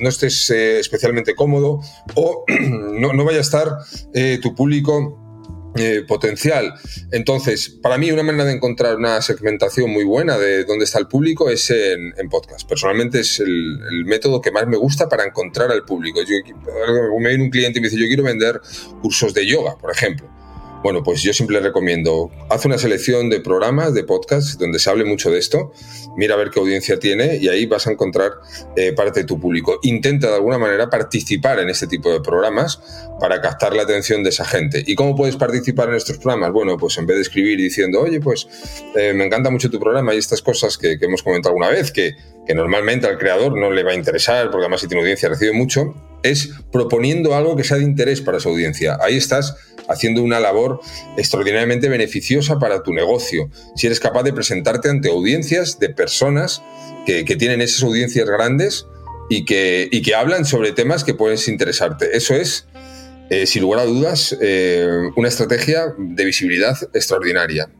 no 0.00 0.08
estés 0.08 0.48
especialmente 0.50 1.34
cómodo 1.34 1.80
o 2.14 2.44
no, 2.60 3.12
no 3.12 3.24
vaya 3.24 3.38
a 3.38 3.42
estar 3.42 3.68
tu 4.42 4.54
público 4.54 5.25
eh, 5.78 6.04
potencial. 6.06 6.74
Entonces, 7.12 7.68
para 7.68 7.98
mí 7.98 8.10
una 8.10 8.22
manera 8.22 8.44
de 8.44 8.52
encontrar 8.52 8.96
una 8.96 9.20
segmentación 9.22 9.90
muy 9.90 10.04
buena 10.04 10.38
de 10.38 10.64
dónde 10.64 10.84
está 10.84 10.98
el 10.98 11.08
público 11.08 11.50
es 11.50 11.70
en, 11.70 12.12
podcast. 12.30 12.68
Personalmente 12.68 13.20
es 13.20 13.40
el, 13.40 14.04
método 14.06 14.40
que 14.40 14.50
más 14.50 14.66
me 14.66 14.76
gusta 14.76 15.08
para 15.08 15.24
encontrar 15.24 15.70
al 15.70 15.84
público. 15.84 16.20
Yo, 16.22 16.36
me 17.20 17.28
viene 17.28 17.44
un 17.44 17.50
cliente 17.50 17.78
y 17.78 17.82
me 17.82 17.88
dice, 17.88 18.00
yo 18.00 18.06
quiero 18.06 18.22
vender 18.22 18.60
cursos 19.02 19.32
de 19.34 19.46
yoga, 19.46 19.76
por 19.78 19.90
ejemplo. 19.90 20.35
Bueno, 20.86 21.02
pues 21.02 21.20
yo 21.20 21.32
siempre 21.32 21.58
recomiendo, 21.58 22.30
haz 22.48 22.64
una 22.64 22.78
selección 22.78 23.28
de 23.28 23.40
programas, 23.40 23.92
de 23.92 24.04
podcasts, 24.04 24.56
donde 24.56 24.78
se 24.78 24.88
hable 24.88 25.04
mucho 25.04 25.32
de 25.32 25.40
esto, 25.40 25.72
mira 26.16 26.34
a 26.34 26.36
ver 26.36 26.50
qué 26.50 26.60
audiencia 26.60 27.00
tiene 27.00 27.38
y 27.38 27.48
ahí 27.48 27.66
vas 27.66 27.88
a 27.88 27.90
encontrar 27.90 28.34
eh, 28.76 28.92
parte 28.92 29.22
de 29.22 29.26
tu 29.26 29.40
público. 29.40 29.80
Intenta 29.82 30.28
de 30.28 30.36
alguna 30.36 30.58
manera 30.58 30.88
participar 30.88 31.58
en 31.58 31.70
este 31.70 31.88
tipo 31.88 32.12
de 32.12 32.20
programas 32.20 32.80
para 33.18 33.40
captar 33.40 33.74
la 33.74 33.82
atención 33.82 34.22
de 34.22 34.28
esa 34.28 34.44
gente. 34.44 34.84
¿Y 34.86 34.94
cómo 34.94 35.16
puedes 35.16 35.34
participar 35.34 35.88
en 35.88 35.96
estos 35.96 36.18
programas? 36.18 36.52
Bueno, 36.52 36.76
pues 36.76 36.96
en 36.98 37.06
vez 37.06 37.16
de 37.16 37.22
escribir 37.22 37.58
diciendo, 37.58 38.02
oye, 38.02 38.20
pues 38.20 38.46
eh, 38.94 39.12
me 39.12 39.26
encanta 39.26 39.50
mucho 39.50 39.68
tu 39.68 39.80
programa 39.80 40.14
y 40.14 40.18
estas 40.18 40.40
cosas 40.40 40.78
que, 40.78 40.98
hemos 41.00 41.24
comentado 41.24 41.50
alguna 41.50 41.68
vez, 41.68 41.90
que, 41.90 42.14
que 42.46 42.54
normalmente 42.54 43.08
al 43.08 43.18
creador 43.18 43.58
no 43.58 43.72
le 43.72 43.82
va 43.82 43.90
a 43.90 43.96
interesar, 43.96 44.52
porque 44.52 44.66
además 44.66 44.82
si 44.82 44.86
tiene 44.86 45.00
audiencia 45.00 45.28
recibe 45.28 45.50
mucho, 45.50 45.96
es 46.22 46.50
proponiendo 46.72 47.34
algo 47.34 47.56
que 47.56 47.64
sea 47.64 47.78
de 47.78 47.84
interés 47.84 48.20
para 48.20 48.40
su 48.40 48.48
audiencia. 48.48 48.98
Ahí 49.00 49.16
estás 49.16 49.54
haciendo 49.88 50.22
una 50.22 50.40
labor 50.40 50.80
extraordinariamente 51.16 51.88
beneficiosa 51.88 52.58
para 52.58 52.82
tu 52.82 52.92
negocio. 52.92 53.50
Si 53.76 53.86
eres 53.86 54.00
capaz 54.00 54.24
de 54.24 54.32
presentarte 54.32 54.88
ante 54.88 55.08
audiencias 55.08 55.78
de 55.78 55.90
personas 55.90 56.62
que, 57.06 57.24
tienen 57.24 57.60
esas 57.60 57.82
audiencias 57.82 58.28
grandes 58.28 58.86
y 59.30 59.44
que, 59.44 60.14
hablan 60.16 60.44
sobre 60.44 60.72
temas 60.72 61.04
que 61.04 61.14
pueden 61.14 61.38
interesarte. 61.46 62.16
Eso 62.16 62.34
es, 62.34 62.66
eh, 63.30 63.46
sin 63.46 63.62
lugar 63.62 63.80
a 63.80 63.84
dudas, 63.84 64.36
eh, 64.40 64.86
una 65.16 65.28
estrategia 65.28 65.94
de 65.98 66.24
visibilidad 66.24 66.76
extraordinaria. 66.94 67.70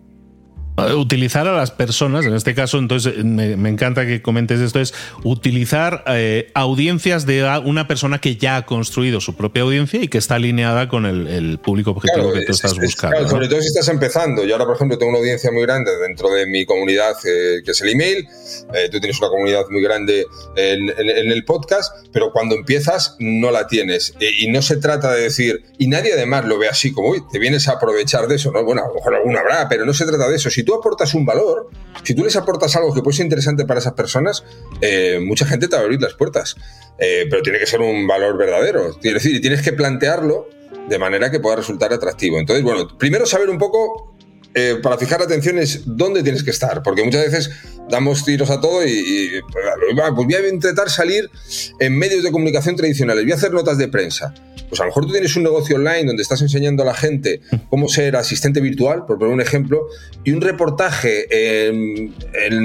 Utilizar 0.77 1.49
a 1.49 1.57
las 1.57 1.71
personas, 1.71 2.27
en 2.27 2.35
este 2.35 2.55
caso, 2.55 2.79
entonces 2.79 3.25
me, 3.25 3.69
encanta 3.69 4.05
que 4.05 4.21
comentes 4.21 4.61
esto, 4.61 4.79
es 4.79 4.93
utilizar 5.25 6.05
eh, 6.07 6.51
audiencias 6.53 7.25
de 7.25 7.45
una 7.65 7.89
persona 7.89 8.19
que 8.21 8.37
ya 8.37 8.57
ha 8.57 8.67
construido 8.67 9.23
su 9.23 9.35
propia 9.37 9.63
audiencia 9.63 10.03
y 10.03 10.09
que 10.09 10.19
está 10.19 10.35
alineada 10.35 10.89
con 10.89 11.07
el, 11.07 11.59
público 11.59 11.93
objetivo 11.93 12.33
que 12.33 12.43
tú 12.43 12.53
estás 12.53 12.79
buscando. 12.79 13.27
Sobre 13.27 13.49
todo 13.49 13.61
si 13.63 13.69
estás 13.69 13.89
empezando. 13.89 14.45
Yo 14.45 14.55
ahora, 14.55 14.67
por 14.67 14.77
ejemplo, 14.77 14.99
tengo 14.99 15.11
una 15.11 15.19
audiencia 15.19 15.51
muy 15.51 15.63
grande 15.63 15.91
dentro 15.97 16.29
de 16.31 16.47
mi 16.47 16.67
comunidad, 16.67 17.15
eh, 17.25 17.63
que 17.65 17.71
es 17.71 17.81
el 17.81 17.89
email. 17.89 18.29
Eh, 18.75 18.89
tú 18.91 19.01
tienes 19.01 19.19
una 19.19 19.31
comunidad 19.31 19.65
muy 19.71 19.83
grande 19.83 20.27
en, 20.57 20.91
el 20.99 21.45
podcast, 21.45 22.07
pero 22.13 22.33
cuando 22.33 22.55
empiezas 22.55 23.17
no 23.19 23.51
la 23.51 23.67
tienes. 23.67 24.13
y 24.21 24.49
no 24.49 24.61
se 24.61 24.77
trata 24.77 25.13
de 25.13 25.23
decir, 25.23 25.65
y 25.79 25.89
nadie 25.89 26.13
además 26.13 26.45
lo 26.45 26.59
ve 26.59 26.69
así 26.69 26.93
como, 26.93 27.11
uy, 27.11 27.23
te 27.33 27.39
vienes 27.39 27.69
a 27.69 27.73
aprovechar 27.73 28.29
de 28.29 28.37
eso, 28.37 28.53
¿no? 28.53 28.63
Bueno, 28.63 28.83
a 28.85 28.89
lo 28.89 28.95
mejor 28.95 29.15
alguna 29.15 29.41
habrá, 29.41 29.69
pero 29.69 29.87
no 29.87 29.95
se 29.95 30.05
trata 30.05 30.29
de 30.29 30.37
eso. 30.37 30.51
Si 30.51 30.66
tú 30.67 30.75
aportas 30.75 31.15
un 31.15 31.25
valor, 31.25 31.71
si 32.03 32.15
tú 32.15 32.23
les 32.23 32.37
aportas 32.37 32.77
algo 32.77 32.93
que 32.93 33.01
puede 33.01 33.17
ser 33.17 33.25
interesante 33.25 33.65
para 33.65 33.81
esas 33.81 33.95
personas, 33.95 34.45
eh, 34.83 35.19
mucha 35.25 35.47
gente 35.47 35.69
te 35.69 35.77
va 35.77 35.81
a 35.81 35.85
abrir 35.85 36.03
las 36.03 36.13
puertas. 36.13 36.57
Eh, 36.99 37.27
pero 37.31 37.43
tiene 37.43 37.59
que 37.59 37.67
ser 37.67 37.81
un 37.81 38.07
valor 38.07 38.37
verdadero. 38.37 38.91
Es 39.03 39.15
decir, 39.15 39.41
tienes 39.41 39.63
que 39.63 39.73
plantearlo 39.73 40.49
de 40.89 40.99
manera 40.99 41.31
que 41.31 41.41
pueda 41.41 41.57
resultar 41.57 41.93
atractivo. 41.93 42.39
Entonces, 42.39 42.63
bueno, 42.63 42.89
primero 42.99 43.27
saber 43.27 43.49
un 43.49 43.59
poco 43.59 44.15
eh, 44.55 44.77
para 44.83 44.97
fijar 44.97 45.19
la 45.19 45.27
atención 45.27 45.59
es 45.59 45.83
dónde 45.85 46.23
tienes 46.23 46.43
que 46.43 46.51
estar, 46.51 46.83
porque 46.83 47.05
muchas 47.05 47.27
veces 47.31 47.51
damos 47.91 48.25
tiros 48.25 48.49
a 48.49 48.59
todo 48.59 48.87
y, 48.87 49.43
pues 49.53 50.13
voy 50.15 50.35
a 50.35 50.49
intentar 50.49 50.89
salir 50.89 51.31
en 51.79 51.99
medios 51.99 52.23
de 52.23 52.33
comunicación 52.33 52.75
tradicionales, 52.75 53.25
voy 53.25 53.33
a 53.33 53.35
hacer 53.35 53.53
notas 53.53 53.77
de 53.77 53.89
prensa. 53.89 54.33
Pues 54.69 54.81
a 54.81 54.85
lo 54.85 54.91
mejor 54.91 55.07
tú 55.07 55.13
tienes 55.13 55.35
un 55.37 55.45
negocio 55.45 55.77
online 55.77 56.05
donde 56.05 56.23
estás 56.23 56.43
enseñando 56.43 56.83
a 56.83 56.87
la 56.87 56.95
gente 56.95 57.41
cómo 57.71 57.89
ser 57.89 58.17
asistente 58.17 58.61
virtual, 58.61 59.05
por 59.07 59.19
poner 59.19 59.35
un 59.35 59.41
ejemplo, 59.41 59.87
y 60.25 60.33
un 60.33 60.41
reportaje 60.41 61.69
en, 61.69 62.15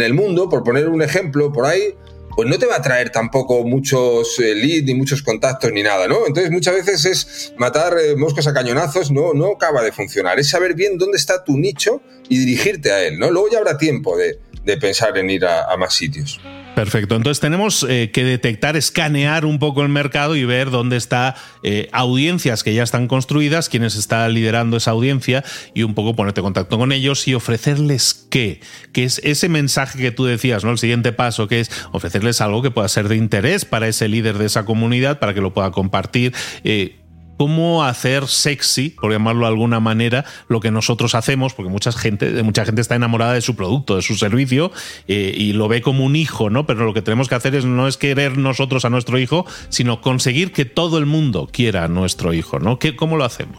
el 0.01 0.13
mundo, 0.13 0.49
por 0.49 0.63
poner 0.63 0.89
un 0.89 1.01
ejemplo 1.01 1.51
por 1.51 1.65
ahí, 1.65 1.95
pues 2.35 2.47
no 2.47 2.57
te 2.57 2.65
va 2.65 2.77
a 2.77 2.81
traer 2.81 3.09
tampoco 3.09 3.63
muchos 3.65 4.39
eh, 4.39 4.55
leads, 4.55 4.85
ni 4.85 4.93
muchos 4.93 5.21
contactos, 5.21 5.71
ni 5.73 5.83
nada, 5.83 6.07
¿no? 6.07 6.25
Entonces 6.25 6.49
muchas 6.49 6.75
veces 6.75 7.05
es 7.05 7.53
matar 7.57 7.97
eh, 7.99 8.15
moscas 8.15 8.47
a 8.47 8.53
cañonazos, 8.53 9.11
no, 9.11 9.33
no 9.33 9.53
acaba 9.53 9.83
de 9.83 9.91
funcionar. 9.91 10.39
Es 10.39 10.49
saber 10.49 10.73
bien 10.73 10.97
dónde 10.97 11.17
está 11.17 11.43
tu 11.43 11.57
nicho 11.57 12.01
y 12.29 12.37
dirigirte 12.37 12.91
a 12.91 13.03
él, 13.03 13.19
¿no? 13.19 13.29
Luego 13.31 13.49
ya 13.51 13.57
habrá 13.57 13.77
tiempo 13.77 14.15
de, 14.17 14.39
pensar 14.77 15.17
en 15.17 15.29
ir 15.29 15.45
a 15.45 15.75
más 15.75 15.93
sitios. 15.93 16.39
Perfecto. 16.75 17.15
Entonces 17.15 17.41
tenemos 17.41 17.85
eh, 17.87 18.11
que 18.13 18.23
detectar, 18.23 18.75
escanear 18.77 19.45
un 19.45 19.59
poco 19.59 19.81
el 19.83 19.89
mercado 19.89 20.35
y 20.35 20.45
ver 20.45 20.71
dónde 20.71 20.97
está 20.97 21.35
eh, 21.63 21.89
audiencias 21.91 22.63
que 22.63 22.73
ya 22.73 22.83
están 22.83 23.07
construidas, 23.07 23.67
quiénes 23.69 23.95
está 23.95 24.27
liderando 24.29 24.77
esa 24.77 24.91
audiencia 24.91 25.43
y 25.73 25.83
un 25.83 25.93
poco 25.93 26.15
ponerte 26.15 26.39
en 26.39 26.45
contacto 26.45 26.77
con 26.77 26.91
ellos 26.91 27.27
y 27.27 27.33
ofrecerles 27.33 28.25
qué, 28.29 28.61
que 28.93 29.03
es 29.03 29.19
ese 29.23 29.49
mensaje 29.49 29.99
que 29.99 30.11
tú 30.11 30.25
decías, 30.25 30.63
¿no? 30.63 30.71
El 30.71 30.77
siguiente 30.77 31.11
paso 31.11 31.47
que 31.47 31.59
es 31.59 31.71
ofrecerles 31.91 32.41
algo 32.41 32.61
que 32.61 32.71
pueda 32.71 32.87
ser 32.87 33.09
de 33.09 33.17
interés 33.17 33.65
para 33.65 33.87
ese 33.87 34.07
líder 34.07 34.37
de 34.37 34.45
esa 34.45 34.65
comunidad, 34.65 35.19
para 35.19 35.33
que 35.33 35.41
lo 35.41 35.53
pueda 35.53 35.71
compartir. 35.71 36.33
Eh, 36.63 37.00
cómo 37.41 37.83
hacer 37.83 38.27
sexy, 38.27 38.91
por 38.91 39.11
llamarlo 39.11 39.47
de 39.47 39.47
alguna 39.47 39.79
manera, 39.79 40.25
lo 40.47 40.59
que 40.59 40.69
nosotros 40.69 41.15
hacemos, 41.15 41.55
porque 41.55 41.71
mucha 41.71 41.91
gente, 41.91 42.43
mucha 42.43 42.65
gente 42.65 42.81
está 42.81 42.93
enamorada 42.93 43.33
de 43.33 43.41
su 43.41 43.55
producto, 43.55 43.95
de 43.95 44.03
su 44.03 44.15
servicio, 44.15 44.71
eh, 45.07 45.33
y 45.35 45.53
lo 45.53 45.67
ve 45.67 45.81
como 45.81 46.05
un 46.05 46.15
hijo, 46.15 46.51
¿no? 46.51 46.67
Pero 46.67 46.85
lo 46.85 46.93
que 46.93 47.01
tenemos 47.01 47.29
que 47.29 47.33
hacer 47.33 47.55
es 47.55 47.65
no 47.65 47.87
es 47.87 47.97
querer 47.97 48.37
nosotros 48.37 48.85
a 48.85 48.91
nuestro 48.91 49.17
hijo, 49.17 49.47
sino 49.69 50.01
conseguir 50.01 50.51
que 50.51 50.65
todo 50.65 50.99
el 50.99 51.07
mundo 51.07 51.49
quiera 51.51 51.85
a 51.85 51.87
nuestro 51.87 52.31
hijo, 52.31 52.59
¿no? 52.59 52.77
¿Cómo 52.95 53.17
lo 53.17 53.23
hacemos? 53.23 53.57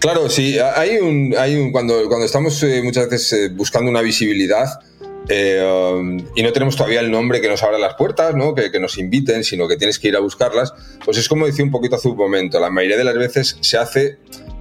Claro, 0.00 0.30
sí, 0.30 0.58
hay 0.58 0.96
un, 0.96 1.34
hay 1.38 1.56
un 1.56 1.70
cuando, 1.70 2.08
cuando 2.08 2.24
estamos 2.24 2.62
eh, 2.62 2.80
muchas 2.82 3.10
veces 3.10 3.32
eh, 3.34 3.48
buscando 3.50 3.90
una 3.90 4.00
visibilidad, 4.00 4.80
eh, 5.28 5.62
um, 5.64 6.18
y 6.34 6.42
no 6.42 6.52
tenemos 6.52 6.76
todavía 6.76 7.00
el 7.00 7.10
nombre 7.10 7.40
que 7.40 7.48
nos 7.48 7.62
abra 7.62 7.78
las 7.78 7.94
puertas, 7.94 8.34
¿no? 8.34 8.54
que, 8.54 8.70
nos 8.80 8.98
inviten, 8.98 9.44
sino 9.44 9.68
que 9.68 9.76
tienes 9.76 9.98
que 9.98 10.08
ir 10.08 10.16
a 10.16 10.20
buscarlas, 10.20 10.72
pues 11.04 11.16
es 11.18 11.28
como 11.28 11.46
decía 11.46 11.64
un 11.64 11.70
poquito 11.70 11.96
hace 11.96 12.08
un 12.08 12.16
momento, 12.16 12.58
la 12.58 12.70
mayoría 12.70 12.96
de 12.96 13.04
las 13.04 13.14
veces 13.14 13.56
se 13.60 13.78
hace, 13.78 14.18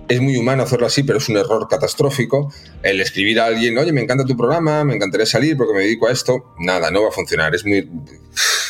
es 0.08 0.22
muy 0.22 0.38
humano 0.38 0.64
hacerlo 0.64 0.86
así, 0.86 1.04
pero 1.04 1.18
es 1.18 1.30
un 1.30 1.38
error 1.38 1.68
catastrófico 1.68 2.54
el 2.84 3.02
escribir 3.02 3.40
a 3.40 3.46
alguien, 3.46 3.78
oye, 3.78 3.92
me 3.92 4.02
encanta 4.02 4.26
tu 4.26 4.38
programa, 4.38 4.84
me 4.84 4.96
encantaría 4.96 5.26
salir 5.26 5.58
porque 5.58 5.74
me 5.74 5.82
dedico 5.82 6.08
a 6.08 6.12
esto, 6.12 6.54
nada, 6.60 6.92
no 6.92 7.02
va 7.04 7.10
a 7.10 7.12
funcionar, 7.12 7.56
es 7.56 7.66
muy... 7.66 7.90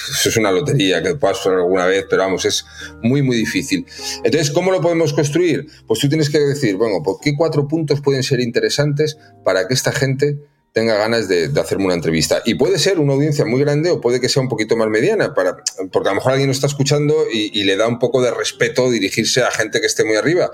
Eso 0.09 0.29
es 0.29 0.35
una 0.35 0.51
lotería 0.51 1.01
que 1.01 1.15
puedas 1.15 1.39
hacer 1.39 1.53
alguna 1.53 1.85
vez, 1.85 2.05
pero 2.09 2.23
vamos, 2.23 2.43
es 2.43 2.65
muy, 3.01 3.21
muy 3.21 3.37
difícil. 3.37 3.85
Entonces, 4.23 4.51
¿cómo 4.51 4.71
lo 4.71 4.81
podemos 4.81 5.13
construir? 5.13 5.67
Pues 5.87 5.99
tú 5.99 6.09
tienes 6.09 6.29
que 6.29 6.39
decir, 6.39 6.75
bueno, 6.75 7.01
¿por 7.03 7.19
qué 7.21 7.33
cuatro 7.37 7.67
puntos 7.67 8.01
pueden 8.01 8.23
ser 8.23 8.41
interesantes 8.41 9.17
para 9.45 9.67
que 9.67 9.73
esta 9.73 9.91
gente 9.91 10.37
tenga 10.73 10.95
ganas 10.95 11.27
de, 11.27 11.51
hacerme 11.59 11.85
una 11.85 11.95
entrevista. 11.95 12.41
Y 12.45 12.55
puede 12.55 12.79
ser 12.79 12.99
una 12.99 13.13
audiencia 13.13 13.45
muy 13.45 13.59
grande 13.59 13.91
o 13.91 13.99
puede 13.99 14.21
que 14.21 14.29
sea 14.29 14.41
un 14.41 14.49
poquito 14.49 14.77
más 14.77 14.87
mediana, 14.87 15.33
para, 15.33 15.57
porque 15.91 16.09
a 16.09 16.11
lo 16.11 16.15
mejor 16.15 16.31
alguien 16.31 16.47
nos 16.47 16.57
está 16.57 16.67
escuchando 16.67 17.15
y, 17.31 17.61
le 17.61 17.75
da 17.75 17.87
un 17.87 17.99
poco 17.99 18.21
de 18.21 18.31
respeto 18.31 18.89
dirigirse 18.89 19.43
a 19.43 19.51
gente 19.51 19.81
que 19.81 19.87
esté 19.87 20.03
muy 20.03 20.15
arriba. 20.15 20.51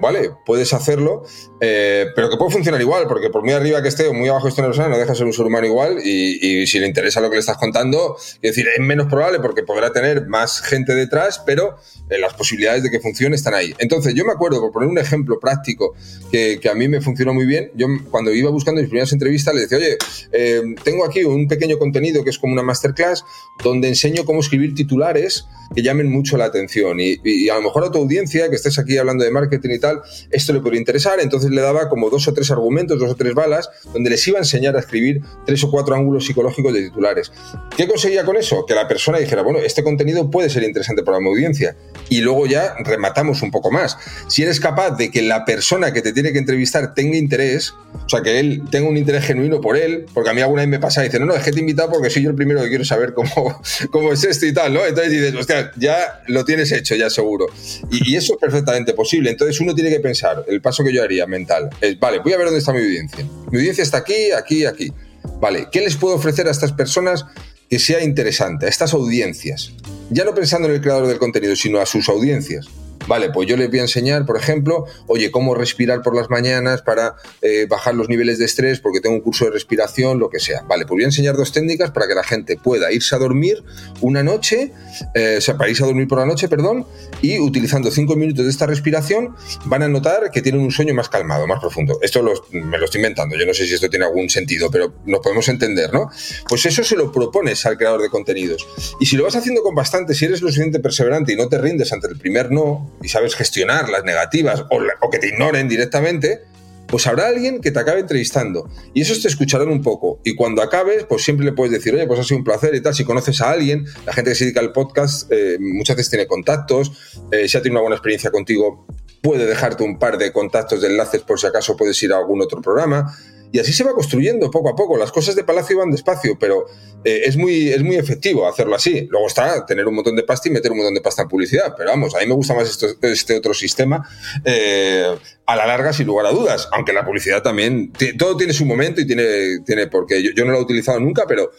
Vale, 0.00 0.30
puedes 0.44 0.72
hacerlo, 0.72 1.24
eh, 1.60 2.06
pero 2.14 2.28
que 2.28 2.36
puede 2.36 2.50
funcionar 2.50 2.80
igual, 2.80 3.06
porque 3.06 3.30
por 3.30 3.42
muy 3.42 3.52
arriba 3.52 3.80
que 3.82 3.88
esté 3.88 4.08
o 4.08 4.12
muy 4.12 4.28
abajo 4.28 4.48
esté 4.48 4.60
una 4.60 4.68
persona, 4.68 4.88
no 4.88 4.98
deja 4.98 5.12
de 5.12 5.16
ser 5.16 5.26
un 5.26 5.32
ser 5.32 5.46
humano 5.46 5.66
igual 5.66 5.98
y, 6.04 6.66
si 6.66 6.78
le 6.78 6.86
interesa 6.86 7.20
lo 7.20 7.30
que 7.30 7.36
le 7.36 7.40
estás 7.40 7.56
contando, 7.56 8.16
es 8.18 8.40
decir, 8.42 8.66
es 8.68 8.80
menos 8.80 9.06
probable 9.06 9.40
porque 9.40 9.62
podrá 9.62 9.92
tener 9.92 10.26
más 10.26 10.60
gente 10.60 10.94
detrás, 10.94 11.42
pero 11.46 11.76
eh, 12.10 12.18
las 12.18 12.34
posibilidades 12.34 12.82
de 12.82 12.90
que 12.90 13.00
funcione 13.00 13.36
están 13.36 13.54
ahí. 13.54 13.74
Entonces, 13.78 14.14
yo 14.14 14.24
me 14.24 14.32
acuerdo, 14.32 14.60
por 14.60 14.72
poner 14.72 14.88
un 14.88 14.98
ejemplo 14.98 15.38
práctico 15.40 15.94
que, 16.30 16.58
que 16.60 16.68
a 16.68 16.74
mí 16.74 16.88
me 16.88 17.00
funcionó 17.00 17.32
muy 17.32 17.46
bien, 17.46 17.70
yo 17.74 17.86
cuando 18.10 18.32
iba 18.32 18.50
buscando 18.50 18.80
mis 18.80 18.90
primeras 18.90 19.12
entrevistas, 19.12 19.54
dice, 19.62 19.76
oye, 19.76 19.98
eh, 20.32 20.62
tengo 20.82 21.04
aquí 21.04 21.24
un 21.24 21.48
pequeño 21.48 21.78
contenido 21.78 22.24
que 22.24 22.30
es 22.30 22.38
como 22.38 22.52
una 22.52 22.62
masterclass 22.62 23.24
donde 23.62 23.88
enseño 23.88 24.24
cómo 24.24 24.40
escribir 24.40 24.74
titulares 24.74 25.46
que 25.74 25.82
llamen 25.82 26.10
mucho 26.10 26.36
la 26.36 26.46
atención. 26.46 26.98
Y, 27.00 27.48
a 27.48 27.54
lo 27.56 27.62
mejor 27.62 27.84
a 27.84 27.90
tu 27.90 27.98
audiencia, 27.98 28.48
que 28.48 28.56
estés 28.56 28.78
aquí 28.78 28.98
hablando 28.98 29.24
de 29.24 29.30
marketing 29.30 29.70
y 29.70 29.78
tal, 29.78 30.02
esto 30.30 30.52
le 30.52 30.60
podría 30.60 30.80
interesar. 30.80 31.20
Entonces 31.20 31.50
le 31.50 31.60
daba 31.60 31.88
como 31.88 32.10
dos 32.10 32.26
o 32.28 32.34
tres 32.34 32.50
argumentos, 32.50 32.98
dos 32.98 33.10
o 33.10 33.14
tres 33.14 33.34
balas, 33.34 33.70
donde 33.92 34.10
les 34.10 34.26
iba 34.26 34.38
a 34.38 34.42
enseñar 34.42 34.76
a 34.76 34.80
escribir 34.80 35.22
tres 35.46 35.62
o 35.64 35.70
cuatro 35.70 35.94
ángulos 35.94 36.26
psicológicos 36.26 36.72
de 36.72 36.82
titulares. 36.82 37.32
¿Qué 37.76 37.86
conseguía 37.86 38.24
con 38.24 38.36
eso? 38.36 38.66
Que 38.66 38.74
la 38.74 38.88
persona 38.88 39.18
dijera, 39.18 39.42
bueno, 39.42 39.60
este 39.60 39.82
contenido 39.82 40.30
puede 40.30 40.50
ser 40.50 40.62
interesante 40.62 41.02
para 41.02 41.20
mi 41.20 41.28
audiencia. 41.28 41.76
Y 42.08 42.20
luego 42.20 42.46
ya 42.46 42.74
rematamos 42.84 43.42
un 43.42 43.50
poco 43.50 43.70
más. 43.70 43.96
Si 44.28 44.42
eres 44.42 44.60
capaz 44.60 44.96
de 44.96 45.10
que 45.10 45.22
la 45.22 45.44
persona 45.44 45.92
que 45.92 46.02
te 46.02 46.12
tiene 46.12 46.32
que 46.32 46.38
entrevistar 46.38 46.94
tenga 46.94 47.16
interés, 47.16 47.74
o 48.04 48.08
sea, 48.08 48.22
que 48.22 48.40
él 48.40 48.62
tenga 48.70 48.88
un 48.88 48.96
interés 48.96 49.24
genuino 49.24 49.60
por 49.60 49.76
él, 49.76 50.06
porque 50.14 50.30
a 50.30 50.34
mí 50.34 50.40
alguna 50.40 50.62
vez 50.62 50.68
me 50.68 50.78
pasa 50.78 51.02
y 51.02 51.06
dice, 51.06 51.20
no, 51.20 51.26
no, 51.26 51.34
es 51.34 51.42
que 51.42 51.52
te 51.52 51.58
he 51.58 51.60
invitado 51.60 51.90
porque 51.90 52.10
soy 52.10 52.22
yo 52.22 52.30
el 52.30 52.36
primero 52.36 52.60
que 52.62 52.68
quiero 52.68 52.84
saber 52.84 53.14
cómo, 53.14 53.60
cómo 53.90 54.12
es 54.12 54.24
esto 54.24 54.46
y 54.46 54.52
tal, 54.52 54.74
¿no? 54.74 54.84
Entonces 54.84 55.12
dices, 55.12 55.34
hostia, 55.34 55.59
ya 55.76 56.22
lo 56.26 56.44
tienes 56.44 56.72
hecho, 56.72 56.94
ya 56.94 57.10
seguro. 57.10 57.46
Y, 57.90 58.16
eso 58.16 58.34
es 58.34 58.38
perfectamente 58.38 58.92
posible. 58.94 59.30
Entonces 59.30 59.60
uno 59.60 59.74
tiene 59.74 59.90
que 59.90 60.00
pensar, 60.00 60.44
el 60.48 60.60
paso 60.60 60.84
que 60.84 60.92
yo 60.92 61.02
haría 61.02 61.26
mental, 61.26 61.70
es, 61.80 61.98
vale, 61.98 62.18
voy 62.18 62.32
a 62.32 62.36
ver 62.36 62.46
dónde 62.46 62.60
está 62.60 62.72
mi 62.72 62.80
audiencia. 62.80 63.24
Mi 63.50 63.58
audiencia 63.58 63.82
está 63.82 63.98
aquí, 63.98 64.30
aquí, 64.32 64.64
aquí. 64.64 64.92
Vale, 65.40 65.68
¿qué 65.70 65.80
les 65.80 65.96
puedo 65.96 66.16
ofrecer 66.16 66.48
a 66.48 66.50
estas 66.50 66.72
personas 66.72 67.24
que 67.68 67.78
sea 67.78 68.02
interesante, 68.02 68.66
a 68.66 68.68
estas 68.68 68.94
audiencias? 68.94 69.72
Ya 70.10 70.24
no 70.24 70.34
pensando 70.34 70.68
en 70.68 70.74
el 70.74 70.80
creador 70.80 71.06
del 71.06 71.18
contenido, 71.18 71.54
sino 71.56 71.80
a 71.80 71.86
sus 71.86 72.08
audiencias. 72.08 72.66
Vale, 73.06 73.30
pues 73.30 73.48
yo 73.48 73.56
les 73.56 73.68
voy 73.70 73.78
a 73.78 73.82
enseñar, 73.82 74.24
por 74.24 74.36
ejemplo, 74.36 74.84
oye, 75.06 75.30
cómo 75.30 75.54
respirar 75.54 76.02
por 76.02 76.14
las 76.14 76.30
mañanas 76.30 76.82
para 76.82 77.16
eh, 77.42 77.66
bajar 77.68 77.94
los 77.94 78.08
niveles 78.08 78.38
de 78.38 78.44
estrés 78.44 78.78
porque 78.80 79.00
tengo 79.00 79.16
un 79.16 79.22
curso 79.22 79.46
de 79.46 79.50
respiración, 79.50 80.18
lo 80.18 80.30
que 80.30 80.38
sea. 80.38 80.62
Vale, 80.62 80.84
pues 80.84 80.96
voy 80.96 81.02
a 81.02 81.06
enseñar 81.06 81.36
dos 81.36 81.52
técnicas 81.52 81.90
para 81.90 82.06
que 82.06 82.14
la 82.14 82.22
gente 82.22 82.56
pueda 82.56 82.92
irse 82.92 83.14
a 83.14 83.18
dormir 83.18 83.64
una 84.00 84.22
noche, 84.22 84.72
eh, 85.14 85.36
o 85.38 85.40
sea, 85.40 85.56
para 85.56 85.70
irse 85.70 85.82
a 85.82 85.86
dormir 85.86 86.06
por 86.06 86.18
la 86.18 86.26
noche, 86.26 86.48
perdón, 86.48 86.86
y 87.22 87.38
utilizando 87.38 87.90
cinco 87.90 88.16
minutos 88.16 88.44
de 88.44 88.50
esta 88.50 88.66
respiración 88.66 89.34
van 89.64 89.82
a 89.82 89.88
notar 89.88 90.30
que 90.30 90.42
tienen 90.42 90.60
un 90.60 90.70
sueño 90.70 90.94
más 90.94 91.08
calmado, 91.08 91.46
más 91.46 91.60
profundo. 91.60 91.98
Esto 92.02 92.22
me 92.52 92.78
lo 92.78 92.84
estoy 92.84 93.00
inventando, 93.00 93.36
yo 93.36 93.46
no 93.46 93.54
sé 93.54 93.66
si 93.66 93.74
esto 93.74 93.88
tiene 93.88 94.04
algún 94.04 94.28
sentido, 94.30 94.70
pero 94.70 94.94
nos 95.06 95.20
podemos 95.20 95.48
entender, 95.48 95.92
¿no? 95.92 96.10
Pues 96.48 96.66
eso 96.66 96.84
se 96.84 96.96
lo 96.96 97.10
propones 97.10 97.64
al 97.66 97.76
creador 97.76 98.02
de 98.02 98.08
contenidos. 98.08 98.66
Y 99.00 99.06
si 99.06 99.16
lo 99.16 99.24
vas 99.24 99.36
haciendo 99.36 99.62
con 99.62 99.74
bastante, 99.74 100.14
si 100.14 100.26
eres 100.26 100.42
lo 100.42 100.48
suficiente 100.48 100.80
perseverante 100.80 101.32
y 101.32 101.36
no 101.36 101.48
te 101.48 101.58
rindes 101.58 101.92
ante 101.92 102.08
el 102.08 102.18
primer 102.18 102.50
no, 102.50 102.90
y 103.02 103.08
sabes 103.08 103.34
gestionar 103.34 103.88
las 103.88 104.04
negativas 104.04 104.64
o, 104.70 105.10
que 105.10 105.18
te 105.18 105.28
ignoren 105.28 105.68
directamente, 105.68 106.42
pues 106.86 107.06
habrá 107.06 107.28
alguien 107.28 107.60
que 107.60 107.70
te 107.70 107.78
acabe 107.78 108.00
entrevistando. 108.00 108.68
Y 108.94 109.02
esos 109.02 109.22
te 109.22 109.28
escucharán 109.28 109.68
un 109.68 109.82
poco. 109.82 110.20
Y 110.24 110.34
cuando 110.34 110.62
acabes 110.62 111.04
pues 111.04 111.22
siempre 111.22 111.46
le 111.46 111.52
puedes 111.52 111.72
decir 111.72 111.94
oye 111.94 112.06
pues 112.06 112.20
ha 112.20 112.24
sido 112.24 112.38
un 112.38 112.44
placer 112.44 112.74
y 112.74 112.82
tal 112.82 112.94
si 112.94 113.04
conoces 113.04 113.40
a 113.40 113.50
alguien 113.50 113.84
la 114.06 114.12
gente 114.12 114.30
que 114.30 114.34
se 114.34 114.44
dedica 114.44 114.60
al 114.60 114.72
podcast 114.72 115.30
eh, 115.30 115.56
muchas 115.60 115.96
veces 115.96 116.10
tiene 116.10 116.26
contactos. 116.26 116.92
Eh, 117.30 117.48
si 117.48 117.56
ha 117.56 117.62
tenido 117.62 117.78
una 117.78 117.82
buena 117.82 117.96
experiencia 117.96 118.30
contigo 118.30 118.86
puede 119.22 119.46
dejarte 119.46 119.84
un 119.84 119.98
par 119.98 120.18
de 120.18 120.32
contactos 120.32 120.80
de 120.80 120.88
enlaces 120.88 121.22
por 121.22 121.38
si 121.38 121.46
acaso 121.46 121.76
puedes 121.76 122.02
ir 122.02 122.12
a 122.12 122.18
algún 122.18 122.40
otro 122.42 122.60
programa 122.60 123.14
y 123.52 123.58
así 123.58 123.72
se 123.72 123.84
va 123.84 123.92
construyendo 123.92 124.50
poco 124.50 124.70
a 124.70 124.76
poco. 124.76 124.96
Las 124.96 125.12
cosas 125.12 125.34
de 125.34 125.44
Palacio 125.44 125.78
van 125.78 125.90
despacio, 125.90 126.38
pero 126.38 126.66
eh, 127.04 127.22
es, 127.24 127.36
muy, 127.36 127.68
es 127.68 127.82
muy 127.82 127.96
efectivo 127.96 128.46
hacerlo 128.46 128.76
así. 128.76 129.06
Luego 129.10 129.26
está 129.26 129.66
tener 129.66 129.86
un 129.86 129.94
montón 129.94 130.16
de 130.16 130.22
pasta 130.22 130.48
y 130.48 130.52
meter 130.52 130.70
un 130.70 130.78
montón 130.78 130.94
de 130.94 131.00
pasta 131.00 131.22
en 131.22 131.28
publicidad. 131.28 131.74
Pero 131.76 131.90
vamos, 131.90 132.14
a 132.14 132.20
mí 132.20 132.26
me 132.26 132.34
gusta 132.34 132.54
más 132.54 132.82
este 133.02 133.36
otro 133.36 133.54
sistema 133.54 134.08
eh, 134.44 135.16
a 135.46 135.56
la 135.56 135.66
larga, 135.66 135.92
sin 135.92 136.06
lugar 136.06 136.26
a 136.26 136.30
dudas. 136.30 136.68
Aunque 136.72 136.92
la 136.92 137.04
publicidad 137.04 137.42
también, 137.42 137.92
todo 138.18 138.36
tiene 138.36 138.52
su 138.52 138.64
momento 138.64 139.00
y 139.00 139.06
tiene, 139.06 139.60
tiene 139.64 139.88
porque 139.88 140.22
yo, 140.22 140.30
yo 140.34 140.44
no 140.44 140.52
lo 140.52 140.58
he 140.58 140.62
utilizado 140.62 141.00
nunca, 141.00 141.24
pero 141.26 141.50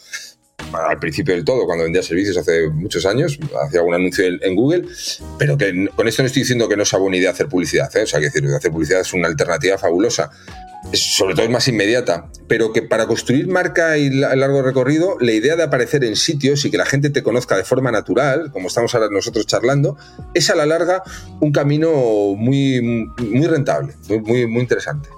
al 0.74 1.00
principio 1.00 1.34
del 1.36 1.44
todo, 1.44 1.66
cuando 1.66 1.84
vendía 1.84 2.04
servicios 2.04 2.38
hace 2.38 2.70
muchos 2.70 3.06
años, 3.06 3.38
hacía 3.66 3.80
algún 3.80 3.96
anuncio 3.96 4.26
en, 4.26 4.56
Google, 4.56 4.86
pero 5.38 5.58
que 5.58 5.90
con 5.96 6.08
esto 6.08 6.22
no 6.22 6.28
estoy 6.28 6.44
diciendo 6.44 6.68
que 6.68 6.78
no 6.78 6.86
sea 6.86 7.00
buena 7.00 7.18
idea 7.18 7.32
hacer 7.32 7.48
publicidad, 7.48 7.96
¿eh? 7.96 8.04
o 8.04 8.08
sea, 8.08 8.20
que 8.20 8.26
decir, 8.26 8.46
hacer 8.46 8.72
publicidad 8.72 9.02
es 9.02 9.14
una 9.14 9.28
alternativa 9.28 9.78
fabulosa, 9.78 10.32
sobre 10.94 11.36
todo 11.36 11.46
es 11.46 11.52
más 11.52 11.68
inmediata, 11.68 12.30
pero 12.48 12.74
que 12.74 12.82
para 12.82 13.08
construir 13.08 13.48
marca 13.48 13.98
y 13.98 14.10
largo 14.10 14.62
recorrido, 14.62 15.18
la 15.20 15.32
idea 15.32 15.56
de 15.56 15.64
aparecer 15.64 16.04
en 16.04 16.16
sitios 16.16 16.66
y 16.66 16.72
que 16.72 16.78
la 16.78 16.86
gente 16.86 17.10
te 17.10 17.24
conozca 17.24 17.56
de 17.56 17.64
forma 17.64 17.92
natural, 17.92 18.52
como 18.52 18.68
estamos 18.68 18.94
ahora 18.96 19.08
nosotros 19.12 19.46
charlando, 19.46 19.98
es 20.34 20.50
a 20.50 20.56
la 20.56 20.66
larga 20.66 21.04
un 21.40 21.52
camino 21.52 21.92
muy, 22.36 22.82
muy 22.82 23.48
rentable, 23.48 23.94
muy, 24.10 24.48
muy 24.48 24.62
interesante. 24.62 25.10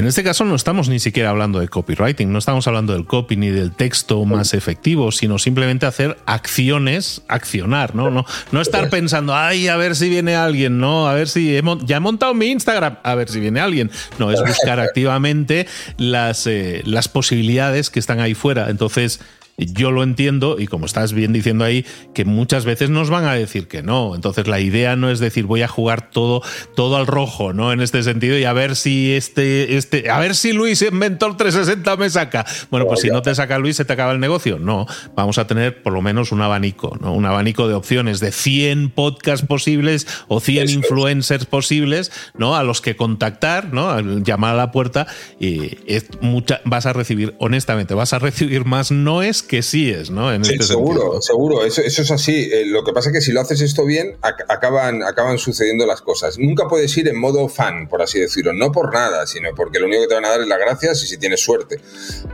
En 0.00 0.06
este 0.06 0.24
caso 0.24 0.46
no 0.46 0.54
estamos 0.54 0.88
ni 0.88 0.98
siquiera 0.98 1.28
hablando 1.28 1.60
de 1.60 1.68
copywriting, 1.68 2.32
no 2.32 2.38
estamos 2.38 2.66
hablando 2.66 2.94
del 2.94 3.04
copy 3.04 3.36
ni 3.36 3.50
del 3.50 3.72
texto 3.72 4.24
más 4.24 4.54
efectivo, 4.54 5.12
sino 5.12 5.38
simplemente 5.38 5.84
hacer 5.84 6.16
acciones, 6.24 7.20
accionar, 7.28 7.94
¿no? 7.94 8.08
No, 8.08 8.24
no 8.50 8.62
estar 8.62 8.88
pensando, 8.88 9.34
ay, 9.34 9.68
a 9.68 9.76
ver 9.76 9.94
si 9.94 10.08
viene 10.08 10.36
alguien, 10.36 10.78
¿no? 10.78 11.06
A 11.06 11.12
ver 11.12 11.28
si 11.28 11.60
ya 11.84 11.96
he 11.98 12.00
montado 12.00 12.32
mi 12.32 12.46
Instagram, 12.46 12.96
a 13.02 13.14
ver 13.14 13.28
si 13.28 13.40
viene 13.40 13.60
alguien. 13.60 13.90
No, 14.18 14.30
es 14.30 14.40
buscar 14.40 14.80
activamente 14.80 15.66
las, 15.98 16.46
eh, 16.46 16.80
las 16.86 17.08
posibilidades 17.08 17.90
que 17.90 17.98
están 17.98 18.20
ahí 18.20 18.32
fuera. 18.32 18.70
Entonces, 18.70 19.20
yo 19.66 19.90
lo 19.90 20.02
entiendo 20.02 20.56
y 20.58 20.66
como 20.66 20.86
estás 20.86 21.12
bien 21.12 21.32
diciendo 21.32 21.64
ahí, 21.64 21.84
que 22.14 22.24
muchas 22.24 22.64
veces 22.64 22.90
nos 22.90 23.10
van 23.10 23.24
a 23.24 23.34
decir 23.34 23.68
que 23.68 23.82
no. 23.82 24.14
Entonces 24.14 24.46
la 24.46 24.60
idea 24.60 24.96
no 24.96 25.10
es 25.10 25.20
decir 25.20 25.44
voy 25.44 25.62
a 25.62 25.68
jugar 25.68 26.10
todo, 26.10 26.42
todo 26.74 26.96
al 26.96 27.06
rojo, 27.06 27.52
¿no? 27.52 27.72
En 27.72 27.80
este 27.80 28.02
sentido 28.02 28.38
y 28.38 28.44
a 28.44 28.52
ver 28.52 28.76
si 28.76 29.12
este, 29.12 29.76
este, 29.76 30.10
a 30.10 30.18
ver 30.18 30.34
si 30.34 30.52
Luis 30.52 30.82
en 30.82 30.96
Mentor 30.96 31.36
360 31.36 31.96
me 31.96 32.10
saca. 32.10 32.46
Bueno, 32.70 32.86
pues 32.86 33.00
si 33.00 33.08
no 33.08 33.22
te 33.22 33.34
saca 33.34 33.58
Luis 33.58 33.76
se 33.76 33.84
te 33.84 33.92
acaba 33.92 34.12
el 34.12 34.20
negocio. 34.20 34.58
No, 34.58 34.86
vamos 35.14 35.38
a 35.38 35.46
tener 35.46 35.82
por 35.82 35.92
lo 35.92 36.02
menos 36.02 36.32
un 36.32 36.42
abanico, 36.42 36.96
¿no? 37.00 37.12
Un 37.12 37.26
abanico 37.26 37.68
de 37.68 37.74
opciones 37.74 38.20
de 38.20 38.32
100 38.32 38.90
podcasts 38.90 39.46
posibles 39.46 40.06
o 40.28 40.40
100 40.40 40.70
influencers 40.70 41.46
posibles, 41.46 42.12
¿no? 42.36 42.56
A 42.56 42.62
los 42.62 42.80
que 42.80 42.96
contactar, 42.96 43.72
¿no? 43.72 44.00
Llamar 44.00 44.54
a 44.54 44.56
la 44.56 44.72
puerta 44.72 45.06
y 45.38 45.78
es 45.86 46.06
mucha, 46.20 46.60
vas 46.64 46.86
a 46.86 46.92
recibir, 46.92 47.34
honestamente, 47.38 47.94
vas 47.94 48.12
a 48.12 48.18
recibir 48.18 48.64
más 48.64 48.90
noes 48.90 49.42
que 49.50 49.62
sí 49.62 49.90
es, 49.90 50.10
¿no? 50.10 50.32
En 50.32 50.42
este 50.42 50.62
seguro, 50.62 51.20
seguro, 51.20 51.64
eso, 51.64 51.82
es 51.82 52.10
así. 52.12 52.48
Eh, 52.52 52.66
lo 52.66 52.84
que 52.84 52.92
pasa 52.92 53.08
es 53.08 53.14
que 53.14 53.20
si 53.20 53.32
lo 53.32 53.40
haces 53.40 53.60
esto 53.62 53.84
bien, 53.84 54.16
acaban, 54.22 55.02
acaban 55.02 55.38
sucediendo 55.38 55.86
las 55.86 56.02
cosas. 56.02 56.38
Nunca 56.38 56.68
puedes 56.68 56.96
ir 56.96 57.08
en 57.08 57.18
modo 57.18 57.48
fan, 57.48 57.88
por 57.88 58.00
así 58.00 58.20
decirlo, 58.20 58.52
no 58.52 58.70
por 58.70 58.94
nada, 58.94 59.26
sino 59.26 59.52
porque 59.56 59.80
lo 59.80 59.86
único 59.86 60.02
que 60.02 60.06
te 60.06 60.14
van 60.14 60.24
a 60.24 60.28
dar 60.28 60.42
es 60.42 60.46
las 60.46 60.60
gracias 60.60 61.02
y 61.02 61.08
si 61.08 61.18
tienes 61.18 61.40
suerte. 61.40 61.80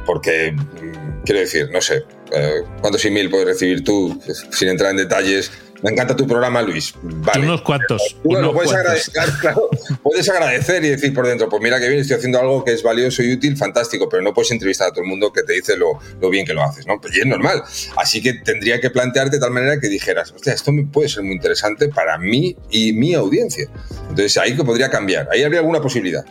Porque, 0.05 0.53
mm, 0.53 1.23
quiero 1.25 1.41
decir, 1.41 1.71
no 1.73 1.81
sé, 1.81 2.05
eh, 2.33 2.65
¿cuántos 2.83 3.03
email 3.07 3.31
puedes 3.31 3.47
recibir 3.47 3.83
tú 3.83 4.21
sin 4.51 4.69
entrar 4.69 4.91
en 4.91 4.99
detalles? 4.99 5.51
Me 5.83 5.91
encanta 5.91 6.17
tu 6.17 6.27
programa, 6.27 6.63
Luis. 6.63 6.95
Vale. 7.03 7.47
Unos 7.47 7.63
cuantos. 7.63 8.17
puedes, 8.23 8.73
Agradecer, 8.73 9.13
claro, 9.41 9.69
puedes 10.03 10.29
agradecer 10.29 10.85
y 10.85 10.91
decir 10.91 11.15
por 11.15 11.27
dentro, 11.27 11.49
pues 11.49 11.63
mira 11.63 11.79
que 11.79 11.89
bien, 11.89 12.01
estoy 12.01 12.17
haciendo 12.17 12.41
algo 12.41 12.65
que 12.65 12.73
es 12.73 12.83
valioso 12.83 13.23
y 13.23 13.33
útil, 13.33 13.57
fantástico, 13.57 14.09
pero 14.09 14.23
no 14.23 14.33
puedes 14.35 14.51
entrevistar 14.51 14.89
a 14.89 14.91
todo 14.91 15.03
el 15.03 15.09
mundo 15.09 15.33
que 15.33 15.43
te 15.43 15.53
dice 15.53 15.77
lo, 15.77 15.99
bien 16.31 16.47
que 16.47 16.55
lo 16.55 16.63
haces, 16.63 16.87
¿no? 16.87 17.01
Pues 17.01 17.17
y 17.17 17.21
es 17.21 17.27
normal. 17.27 17.63
Así 17.97 18.23
que 18.23 18.35
tendría 18.35 18.81
que 18.81 18.91
plantearte 18.91 19.37
de 19.37 19.41
tal 19.41 19.51
manera 19.51 19.79
que 19.81 19.89
dijeras, 19.89 20.33
hostia, 20.33 20.53
esto 20.53 20.73
puede 20.93 21.09
ser 21.09 21.23
muy 21.23 21.35
interesante 21.35 21.89
para 21.89 22.19
mí 22.19 22.57
y 22.71 22.93
mi 22.93 23.15
audiencia. 23.15 23.69
Entonces 24.09 24.37
ahí 24.39 24.57
que 24.57 24.65
podría 24.65 24.91
cambiar, 24.91 25.29
ahí 25.31 25.43
habría 25.43 25.61
alguna 25.61 25.81
posibilidad. 25.81 26.25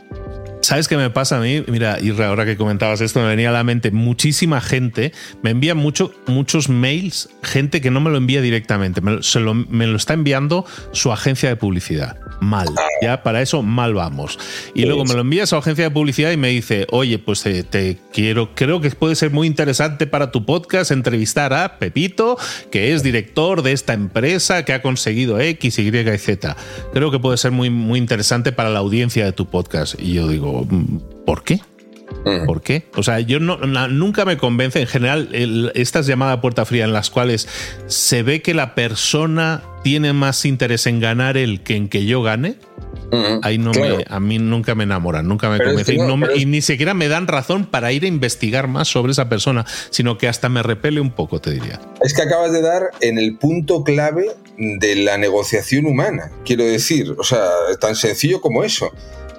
¿Sabes 0.66 0.88
qué 0.88 0.98
me 0.98 1.12
pasa 1.12 1.38
a 1.38 1.42
mí? 1.42 1.64
Mira, 1.68 2.00
y 2.02 2.10
ahora 2.24 2.44
que 2.44 2.58
comentabas 2.58 3.00
esto, 3.00 3.20
me 3.20 3.28
venía 3.28 3.50
a 3.50 3.54
la 3.54 3.64
mente 3.64 3.92
muchísima 3.92 4.62
gente, 4.62 5.14
me 5.44 5.52
envía 5.52 5.76
mucho, 5.76 6.12
muchos 6.26 6.70
mails, 6.70 7.30
gente 7.44 7.82
que 7.82 7.92
no 7.92 8.02
me 8.02 8.10
lo 8.10 8.18
envía 8.18 8.42
directamente, 8.42 9.00
me, 9.00 9.12
lo, 9.12 9.96
está 9.96 10.16
enviando 10.16 10.66
su 10.92 11.12
agencia 11.12 11.50
de 11.50 11.56
publicidad. 11.56 12.18
Mal, 12.42 12.68
ya 13.04 13.22
para 13.22 13.44
eso 13.44 13.62
mal 13.62 13.94
vamos. 13.94 14.40
Y 14.74 14.86
luego 14.86 15.06
me 15.06 15.14
lo 15.14 15.22
envía 15.22 15.44
a 15.44 15.46
su 15.46 15.56
agencia 15.56 15.84
de 15.84 15.92
publicidad 15.92 16.32
y 16.32 16.38
me 16.38 16.50
dice, 16.50 16.88
oye, 16.90 17.20
pues 17.20 17.46
eh, 17.46 17.62
te 17.62 18.00
quiero, 18.12 18.56
creo 18.56 18.82
que 18.82 18.90
puede 18.90 19.16
ser 19.16 19.30
muy 19.30 19.46
interesante 19.46 20.08
para 20.08 20.32
tu 20.32 20.48
podcast 20.48 20.90
entrevistar 20.90 21.54
a 21.54 21.78
Pepito, 21.78 22.40
que 22.72 22.94
es 22.94 23.04
director 23.04 23.62
de 23.62 23.72
esta 23.72 23.94
empresa 23.94 24.66
que 24.66 24.74
ha 24.74 24.82
conseguido 24.82 25.40
X, 25.40 25.78
Y 25.78 25.96
y 25.96 26.18
Z. 26.18 26.58
Creo 26.92 27.12
que 27.12 27.20
puede 27.20 27.38
ser 27.38 27.52
muy, 27.52 27.70
muy 27.70 28.00
interesante 28.00 28.52
para 28.52 28.72
la 28.72 28.80
audiencia 28.80 29.26
de 29.26 29.32
tu 29.32 29.46
podcast. 29.46 29.94
Y 30.00 30.14
yo 30.14 30.28
digo, 30.28 30.55
¿por 31.26 31.44
qué? 31.44 31.60
¿Por 32.46 32.62
qué? 32.62 32.84
O 32.96 33.04
sea, 33.04 33.20
yo 33.20 33.40
no, 33.40 33.58
nunca 33.58 34.26
me 34.26 34.38
convence 34.38 34.80
en 34.80 34.88
general 34.88 35.30
estas 35.76 36.08
llamadas 36.08 36.38
a 36.38 36.42
puerta 36.42 36.66
fría 36.66 36.86
en 36.86 36.94
las 36.94 37.10
cuales 37.10 37.48
se 37.88 38.24
ve 38.24 38.42
que 38.42 38.54
la 38.54 38.74
persona 38.74 39.62
tiene 39.84 40.14
más 40.14 40.46
interés 40.46 40.88
en 40.88 41.00
ganar 41.00 41.38
él 41.38 41.62
que 41.62 41.76
en 41.76 41.88
que 41.88 42.06
yo 42.06 42.24
gane. 42.24 42.56
Ahí 43.44 43.58
no 43.58 43.72
me, 43.72 44.04
a 44.10 44.20
mí 44.20 44.40
nunca 44.40 44.76
me 44.76 44.84
enamoran, 44.84 45.28
nunca 45.28 45.50
me 45.50 45.58
convencen 45.64 46.00
y, 46.36 46.46
ni 46.46 46.62
siquiera 46.62 46.94
me 46.94 47.08
dan 47.08 47.28
razón 47.28 47.66
para 47.66 47.92
ir 47.92 48.04
a 48.04 48.08
investigar 48.08 48.68
más 48.68 48.88
sobre 48.88 49.12
esa 49.12 49.30
persona, 49.30 49.66
sino 49.90 50.18
que 50.18 50.28
hasta 50.28 50.50
me 50.50 50.64
repele 50.64 51.00
un 51.00 51.12
poco, 51.12 51.40
te 51.40 51.52
diría. 51.52 51.80
Es 52.02 52.14
que 52.14 52.24
acabas 52.24 52.52
de 52.52 52.62
dar 52.62 52.90
en 53.02 53.18
el 53.18 53.38
punto 53.38 53.84
clave 53.84 54.32
de 54.58 54.96
la 54.98 55.18
negociación 55.18 55.86
humana, 55.86 56.32
quiero 56.44 56.66
decir, 56.66 57.16
o 57.18 57.24
sea, 57.24 57.46
tan 57.80 57.96
sencillo 57.96 58.42
como 58.42 58.64
eso. 58.64 58.92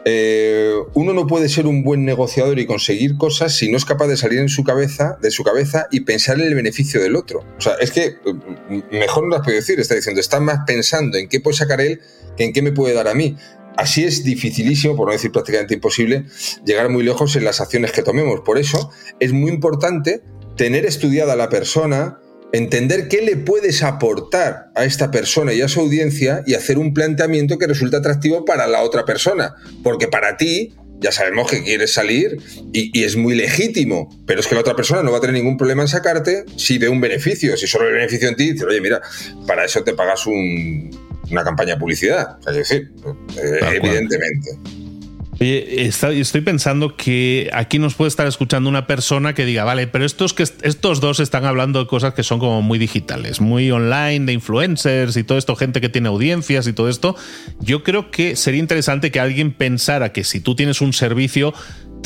Eh, 0.08 0.72
uno 0.94 1.12
no 1.12 1.26
puede 1.26 1.48
ser 1.48 1.66
un 1.66 1.82
buen 1.82 2.04
negociador 2.04 2.60
y 2.60 2.66
conseguir 2.66 3.16
cosas 3.16 3.56
si 3.56 3.68
no 3.68 3.76
es 3.76 3.84
capaz 3.84 4.06
de 4.06 4.16
salir 4.16 4.38
en 4.38 4.48
su 4.48 4.62
cabeza, 4.62 5.18
de 5.20 5.32
su 5.32 5.42
cabeza 5.42 5.88
y 5.90 6.02
pensar 6.02 6.38
en 6.38 6.46
el 6.46 6.54
beneficio 6.54 7.02
del 7.02 7.16
otro. 7.16 7.44
O 7.58 7.60
sea, 7.60 7.74
es 7.80 7.90
que 7.90 8.14
mm, 8.24 8.96
mejor 8.96 9.24
no 9.24 9.30
las 9.30 9.42
puedo 9.44 9.56
decir, 9.56 9.80
está 9.80 9.96
diciendo, 9.96 10.20
está 10.20 10.38
más 10.38 10.60
pensando 10.64 11.18
en 11.18 11.28
qué 11.28 11.40
puede 11.40 11.56
sacar 11.56 11.80
él 11.80 12.00
que 12.36 12.44
en 12.44 12.52
qué 12.52 12.62
me 12.62 12.70
puede 12.70 12.94
dar 12.94 13.08
a 13.08 13.14
mí. 13.14 13.36
Así 13.76 14.04
es 14.04 14.22
dificilísimo, 14.22 14.94
por 14.94 15.08
no 15.08 15.12
decir 15.12 15.32
prácticamente 15.32 15.74
imposible, 15.74 16.24
llegar 16.64 16.88
muy 16.88 17.02
lejos 17.02 17.34
en 17.34 17.44
las 17.44 17.60
acciones 17.60 17.90
que 17.90 18.04
tomemos. 18.04 18.42
Por 18.42 18.58
eso 18.58 18.90
es 19.18 19.32
muy 19.32 19.50
importante 19.50 20.22
tener 20.56 20.86
estudiada 20.86 21.34
la 21.34 21.48
persona, 21.48 22.20
entender 22.52 23.08
qué 23.08 23.22
le 23.22 23.36
puedes 23.36 23.82
aportar 23.82 24.70
a 24.74 24.84
esta 24.84 25.10
persona 25.10 25.52
y 25.52 25.60
a 25.60 25.68
su 25.68 25.80
audiencia 25.80 26.42
y 26.46 26.54
hacer 26.54 26.78
un 26.78 26.94
planteamiento 26.94 27.58
que 27.58 27.66
resulte 27.66 27.96
atractivo 27.96 28.44
para 28.44 28.66
la 28.66 28.82
otra 28.82 29.04
persona. 29.04 29.54
Porque 29.82 30.08
para 30.08 30.36
ti, 30.36 30.74
ya 31.00 31.12
sabemos 31.12 31.50
que 31.50 31.62
quieres 31.62 31.92
salir 31.92 32.38
y, 32.72 33.04
es 33.04 33.16
muy 33.16 33.34
legítimo, 33.34 34.08
pero 34.26 34.40
es 34.40 34.46
que 34.46 34.54
la 34.54 34.62
otra 34.62 34.74
persona 34.74 35.02
no 35.02 35.12
va 35.12 35.18
a 35.18 35.20
tener 35.20 35.34
ningún 35.34 35.56
problema 35.56 35.82
en 35.82 35.88
sacarte 35.88 36.44
si 36.56 36.78
ve 36.78 36.88
un 36.88 37.00
beneficio. 37.00 37.56
Si 37.56 37.66
solo 37.66 37.86
ve 37.86 37.92
beneficio 37.92 38.28
en 38.28 38.36
ti, 38.36 38.52
dice, 38.52 38.64
oye, 38.64 38.80
mira, 38.80 39.00
para 39.46 39.64
eso 39.64 39.82
te 39.82 39.94
pagas 39.94 40.26
una 40.26 41.44
campaña 41.44 41.74
de 41.74 41.80
publicidad. 41.80 42.38
es 42.46 42.54
decir, 42.56 42.92
evidentemente. 43.36 44.50
Oye, 45.38 45.86
estoy 45.86 46.40
pensando 46.40 46.96
que 46.96 47.50
aquí 47.52 47.78
nos 47.78 47.94
puede 47.94 48.08
estar 48.08 48.26
escuchando 48.26 48.70
una 48.70 48.86
persona 48.86 49.34
que 49.34 49.44
diga, 49.44 49.64
vale, 49.64 49.86
pero 49.86 50.06
estos, 50.06 50.32
que, 50.32 50.44
estos 50.44 51.00
dos 51.00 51.20
están 51.20 51.44
hablando 51.44 51.78
de 51.78 51.86
cosas 51.86 52.14
que 52.14 52.22
son 52.22 52.38
como 52.38 52.62
muy 52.62 52.78
digitales, 52.78 53.42
muy 53.42 53.70
online, 53.70 54.24
de 54.24 54.32
influencers 54.32 55.14
y 55.16 55.24
todo 55.24 55.36
esto, 55.36 55.54
gente 55.54 55.82
que 55.82 55.90
tiene 55.90 56.08
audiencias 56.08 56.66
y 56.66 56.72
todo 56.72 56.88
esto. 56.88 57.16
Yo 57.60 57.82
creo 57.82 58.10
que 58.10 58.34
sería 58.34 58.60
interesante 58.60 59.10
que 59.10 59.20
alguien 59.20 59.52
pensara 59.52 60.10
que 60.10 60.24
si 60.24 60.40
tú 60.40 60.54
tienes 60.54 60.80
un 60.80 60.94
servicio 60.94 61.52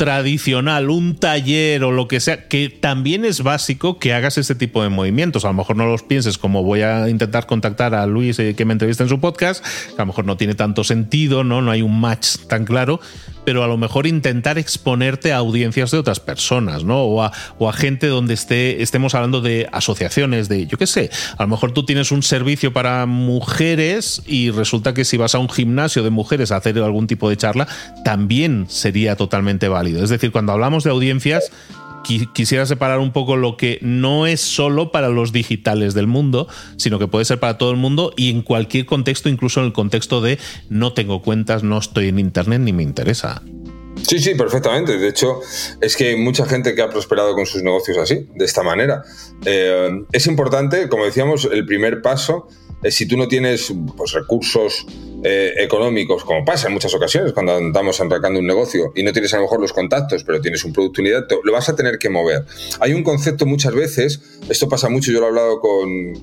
tradicional, 0.01 0.89
un 0.89 1.15
taller 1.15 1.83
o 1.83 1.91
lo 1.91 2.07
que 2.07 2.19
sea, 2.19 2.47
que 2.47 2.69
también 2.69 3.23
es 3.23 3.43
básico 3.43 3.99
que 3.99 4.15
hagas 4.15 4.39
ese 4.39 4.55
tipo 4.55 4.81
de 4.81 4.89
movimientos. 4.89 5.45
A 5.45 5.49
lo 5.49 5.53
mejor 5.53 5.75
no 5.75 5.85
los 5.85 6.01
pienses 6.01 6.39
como 6.39 6.63
voy 6.63 6.81
a 6.81 7.07
intentar 7.07 7.45
contactar 7.45 7.93
a 7.93 8.07
Luis 8.07 8.39
eh, 8.39 8.55
que 8.55 8.65
me 8.65 8.73
entrevista 8.73 9.03
en 9.03 9.09
su 9.09 9.19
podcast, 9.19 9.63
a 9.95 10.01
lo 10.01 10.07
mejor 10.07 10.25
no 10.25 10.37
tiene 10.37 10.55
tanto 10.55 10.83
sentido, 10.83 11.43
¿no? 11.43 11.61
No 11.61 11.69
hay 11.69 11.83
un 11.83 11.99
match 11.99 12.37
tan 12.47 12.65
claro, 12.65 12.99
pero 13.45 13.63
a 13.63 13.67
lo 13.67 13.77
mejor 13.77 14.07
intentar 14.07 14.57
exponerte 14.57 15.33
a 15.33 15.37
audiencias 15.37 15.91
de 15.91 15.97
otras 15.97 16.19
personas, 16.19 16.83
¿no? 16.83 17.01
O 17.03 17.23
a, 17.23 17.31
gente 17.73 18.07
donde 18.07 18.33
esté, 18.33 18.81
estemos 18.81 19.15
hablando 19.15 19.41
de 19.41 19.67
asociaciones, 19.71 20.49
de, 20.49 20.67
yo 20.67 20.77
qué 20.77 20.87
sé, 20.87 21.09
a 21.37 21.43
lo 21.43 21.49
mejor 21.49 21.71
tú 21.71 21.85
tienes 21.85 22.11
un 22.11 22.21
servicio 22.21 22.73
para 22.73 23.05
mujeres 23.05 24.21
y 24.25 24.51
resulta 24.51 24.93
que 24.93 25.05
si 25.05 25.17
vas 25.17 25.35
a 25.35 25.39
un 25.39 25.49
gimnasio 25.49 26.03
de 26.03 26.09
mujeres 26.09 26.51
a 26.51 26.57
hacer 26.57 26.77
algún 26.79 27.07
tipo 27.07 27.29
de 27.29 27.37
charla, 27.37 27.67
también 28.03 28.65
sería 28.69 29.15
totalmente 29.15 29.67
válido. 29.67 30.03
Es 30.03 30.09
decir, 30.09 30.31
cuando 30.31 30.51
hablamos 30.51 30.83
de 30.83 30.91
audiencias, 30.91 31.51
quisiera 32.01 32.65
separar 32.65 32.99
un 32.99 33.11
poco 33.11 33.35
lo 33.35 33.57
que 33.57 33.79
no 33.81 34.27
es 34.27 34.41
solo 34.41 34.91
para 34.91 35.09
los 35.09 35.31
digitales 35.31 35.93
del 35.93 36.07
mundo, 36.07 36.47
sino 36.77 36.99
que 36.99 37.07
puede 37.07 37.25
ser 37.25 37.39
para 37.39 37.57
todo 37.57 37.71
el 37.71 37.77
mundo 37.77 38.13
y 38.15 38.29
en 38.29 38.41
cualquier 38.41 38.85
contexto, 38.85 39.29
incluso 39.29 39.59
en 39.59 39.67
el 39.67 39.73
contexto 39.73 40.21
de 40.21 40.39
no 40.69 40.93
tengo 40.93 41.21
cuentas, 41.21 41.63
no 41.63 41.77
estoy 41.77 42.09
en 42.09 42.19
Internet 42.19 42.61
ni 42.61 42.73
me 42.73 42.83
interesa. 42.83 43.41
Sí, 44.07 44.19
sí, 44.19 44.35
perfectamente. 44.35 44.97
De 44.97 45.07
hecho, 45.07 45.41
es 45.79 45.95
que 45.95 46.09
hay 46.09 46.15
mucha 46.15 46.45
gente 46.45 46.73
que 46.75 46.81
ha 46.81 46.89
prosperado 46.89 47.33
con 47.35 47.45
sus 47.45 47.61
negocios 47.61 47.97
así, 47.97 48.27
de 48.35 48.45
esta 48.45 48.63
manera. 48.63 49.03
Eh, 49.45 49.89
es 50.11 50.27
importante, 50.27 50.89
como 50.89 51.05
decíamos, 51.05 51.47
el 51.51 51.65
primer 51.65 52.01
paso 52.01 52.47
es 52.83 52.95
si 52.95 53.05
tú 53.07 53.17
no 53.17 53.27
tienes 53.27 53.73
pues, 53.95 54.11
recursos 54.13 54.85
eh, 55.23 55.53
económicos, 55.57 56.23
como 56.23 56.43
pasa 56.43 56.67
en 56.67 56.73
muchas 56.73 56.95
ocasiones 56.95 57.31
cuando 57.33 57.55
andamos 57.55 58.01
arrancando 58.01 58.39
un 58.39 58.47
negocio 58.47 58.91
y 58.95 59.03
no 59.03 59.13
tienes 59.13 59.31
a 59.35 59.37
lo 59.37 59.43
mejor 59.43 59.61
los 59.61 59.71
contactos, 59.71 60.23
pero 60.23 60.41
tienes 60.41 60.63
un 60.65 60.73
producto 60.73 61.01
unidad, 61.01 61.27
lo 61.43 61.51
vas 61.51 61.69
a 61.69 61.75
tener 61.75 61.99
que 61.99 62.09
mover. 62.09 62.43
Hay 62.79 62.93
un 62.93 63.03
concepto 63.03 63.45
muchas 63.45 63.75
veces, 63.75 64.19
esto 64.49 64.67
pasa 64.67 64.89
mucho, 64.89 65.11
yo 65.11 65.19
lo 65.19 65.27
he 65.27 65.29
hablado 65.29 65.59
con, 65.59 66.13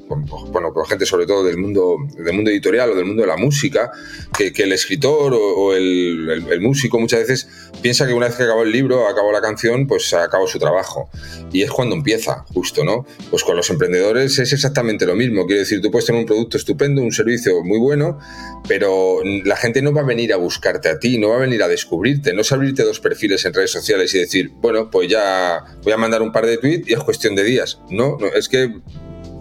bueno, 0.50 0.72
con 0.72 0.84
gente 0.86 1.06
sobre 1.06 1.26
todo 1.26 1.44
del 1.44 1.58
mundo, 1.58 1.96
del 2.16 2.34
mundo 2.34 2.50
editorial 2.50 2.90
o 2.90 2.96
del 2.96 3.04
mundo 3.04 3.22
de 3.22 3.28
la 3.28 3.36
música, 3.36 3.92
que, 4.36 4.52
el 4.58 4.72
escritor 4.72 5.32
o, 5.34 5.74
el, 5.74 6.60
músico 6.60 6.98
muchas 6.98 7.20
veces 7.20 7.48
piensa 7.80 8.04
que 8.04 8.14
una 8.14 8.26
vez 8.26 8.34
que 8.34 8.42
acabó 8.42 8.64
el 8.64 8.72
libro, 8.72 9.06
acabó 9.06 9.30
la 9.30 9.40
canción, 9.40 9.86
pues 9.86 10.12
acabó 10.12 10.48
su 10.48 10.58
trabajo. 10.58 11.08
Y 11.52 11.62
es 11.62 11.70
cuando 11.70 11.94
empieza, 11.94 12.44
justo, 12.52 12.82
¿no? 12.84 13.06
Pues 13.30 13.44
con 13.44 13.56
los 13.56 13.70
emprendedores 13.70 14.38
es 14.40 14.52
exactamente 14.52 15.06
lo 15.06 15.14
mismo. 15.14 15.46
Quiere 15.46 15.60
decir, 15.60 15.80
tú 15.80 15.90
puedes 15.92 16.06
tener 16.06 16.20
un 16.20 16.26
producto 16.26 16.47
estupendo, 16.56 17.02
un 17.02 17.12
servicio 17.12 17.62
muy 17.62 17.78
bueno, 17.78 18.18
pero 18.66 19.18
la 19.44 19.56
gente 19.56 19.82
no 19.82 19.92
va 19.92 20.00
a 20.00 20.04
venir 20.04 20.32
a 20.32 20.36
buscarte 20.36 20.88
a 20.88 20.98
ti, 20.98 21.18
no 21.18 21.28
va 21.28 21.36
a 21.36 21.40
venir 21.40 21.62
a 21.62 21.68
descubrirte, 21.68 22.32
no 22.32 22.40
es 22.40 22.52
abrirte 22.52 22.82
dos 22.82 23.00
perfiles 23.00 23.44
en 23.44 23.54
redes 23.54 23.70
sociales 23.70 24.14
y 24.14 24.18
decir, 24.18 24.50
bueno, 24.56 24.90
pues 24.90 25.08
ya 25.08 25.62
voy 25.82 25.92
a 25.92 25.96
mandar 25.96 26.22
un 26.22 26.32
par 26.32 26.46
de 26.46 26.58
tweets 26.58 26.88
y 26.88 26.94
es 26.94 27.00
cuestión 27.00 27.34
de 27.34 27.44
días. 27.44 27.80
No, 27.90 28.16
no 28.18 28.26
es 28.28 28.48
que 28.48 28.72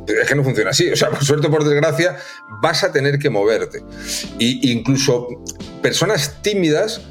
es 0.08 0.28
que 0.28 0.36
no 0.36 0.44
funciona 0.44 0.72
así. 0.72 0.90
O 0.90 0.96
sea, 0.96 1.10
por 1.10 1.24
suerte 1.24 1.50
por 1.50 1.64
desgracia, 1.64 2.18
vas 2.62 2.84
a 2.84 2.92
tener 2.92 3.20
que 3.20 3.30
moverte. 3.30 3.84
Y 4.40 4.72
incluso 4.72 5.28
personas 5.82 6.42
tímidas, 6.42 7.02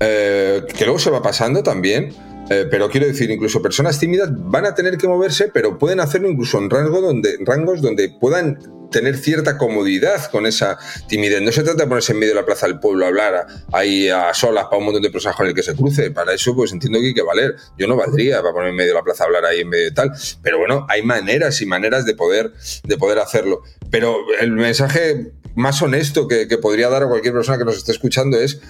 eh, 0.00 0.62
que 0.76 0.84
luego 0.84 0.98
se 0.98 1.10
va 1.10 1.22
pasando 1.22 1.62
también, 1.62 2.14
eh, 2.50 2.66
pero 2.70 2.88
quiero 2.88 3.06
decir, 3.06 3.30
incluso 3.30 3.60
personas 3.60 3.98
tímidas 3.98 4.30
van 4.32 4.64
a 4.64 4.74
tener 4.74 4.96
que 4.96 5.06
moverse, 5.06 5.50
pero 5.52 5.78
pueden 5.78 6.00
hacerlo 6.00 6.28
incluso 6.28 6.58
en 6.58 6.70
rango 6.70 7.00
donde, 7.00 7.36
rangos 7.44 7.82
donde 7.82 8.08
puedan 8.08 8.58
tener 8.90 9.16
cierta 9.16 9.58
comodidad 9.58 10.30
con 10.30 10.46
esa 10.46 10.78
timidez. 11.08 11.42
No 11.42 11.52
se 11.52 11.62
trata 11.62 11.82
de 11.82 11.88
ponerse 11.88 12.12
en 12.12 12.18
medio 12.18 12.34
de 12.34 12.40
la 12.40 12.46
plaza 12.46 12.66
del 12.66 12.80
pueblo 12.80 13.04
a 13.04 13.08
hablar 13.08 13.46
ahí 13.72 14.08
a 14.08 14.32
solas 14.34 14.64
para 14.64 14.78
un 14.78 14.84
montón 14.84 15.02
de 15.02 15.10
personas 15.10 15.36
con 15.36 15.46
el 15.46 15.54
que 15.54 15.62
se 15.62 15.74
cruce. 15.74 16.10
Para 16.10 16.32
eso, 16.32 16.54
pues 16.54 16.72
entiendo 16.72 17.00
que 17.00 17.08
hay 17.08 17.14
que 17.14 17.22
valer. 17.22 17.56
Yo 17.76 17.86
no 17.86 17.96
valdría 17.96 18.40
para 18.40 18.52
ponerme 18.52 18.70
en 18.70 18.76
medio 18.76 18.90
de 18.90 18.98
la 18.98 19.04
plaza 19.04 19.24
a 19.24 19.26
hablar 19.26 19.44
ahí 19.44 19.60
en 19.60 19.68
medio 19.68 19.84
de 19.84 19.92
tal. 19.92 20.12
Pero 20.42 20.58
bueno, 20.58 20.86
hay 20.88 21.02
maneras 21.02 21.60
y 21.60 21.66
maneras 21.66 22.04
de 22.06 22.14
poder, 22.14 22.52
de 22.84 22.96
poder 22.96 23.18
hacerlo. 23.18 23.62
Pero 23.90 24.16
el 24.40 24.52
mensaje 24.52 25.32
más 25.54 25.82
honesto 25.82 26.28
que, 26.28 26.48
que 26.48 26.58
podría 26.58 26.88
dar 26.88 27.02
a 27.02 27.08
cualquier 27.08 27.34
persona 27.34 27.58
que 27.58 27.64
nos 27.64 27.76
esté 27.76 27.92
escuchando 27.92 28.38
es 28.38 28.60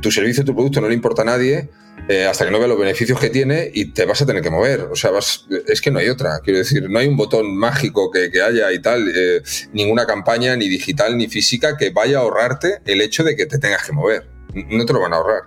tu 0.00 0.10
servicio, 0.10 0.44
tu 0.44 0.54
producto 0.54 0.80
no 0.80 0.88
le 0.88 0.94
importa 0.94 1.22
a 1.22 1.24
nadie 1.24 1.70
eh, 2.08 2.24
hasta 2.24 2.44
que 2.44 2.52
no 2.52 2.58
vea 2.58 2.68
los 2.68 2.78
beneficios 2.78 3.18
que 3.18 3.30
tiene 3.30 3.70
y 3.72 3.86
te 3.86 4.06
vas 4.06 4.22
a 4.22 4.26
tener 4.26 4.42
que 4.42 4.50
mover. 4.50 4.82
O 4.92 4.96
sea, 4.96 5.10
vas, 5.10 5.46
es 5.66 5.80
que 5.80 5.90
no 5.90 5.98
hay 5.98 6.08
otra. 6.08 6.40
Quiero 6.42 6.58
decir, 6.58 6.88
no 6.88 6.98
hay 6.98 7.08
un 7.08 7.16
botón 7.16 7.56
mágico 7.56 8.10
que, 8.10 8.30
haya 8.40 8.72
y 8.72 8.80
tal, 8.80 9.08
eh, 9.08 9.42
ninguna 9.72 10.06
campaña, 10.06 10.54
ni 10.56 10.68
digital, 10.68 11.16
ni 11.16 11.28
física, 11.28 11.76
que 11.76 11.90
vaya 11.90 12.18
a 12.18 12.20
ahorrarte 12.20 12.80
el 12.84 13.00
hecho 13.00 13.24
de 13.24 13.34
que 13.34 13.46
te 13.46 13.58
tengas 13.58 13.84
que 13.84 13.92
mover. 13.92 14.28
No 14.54 14.86
te 14.86 14.92
lo 14.92 15.00
van 15.00 15.12
a 15.12 15.16
ahorrar. 15.16 15.42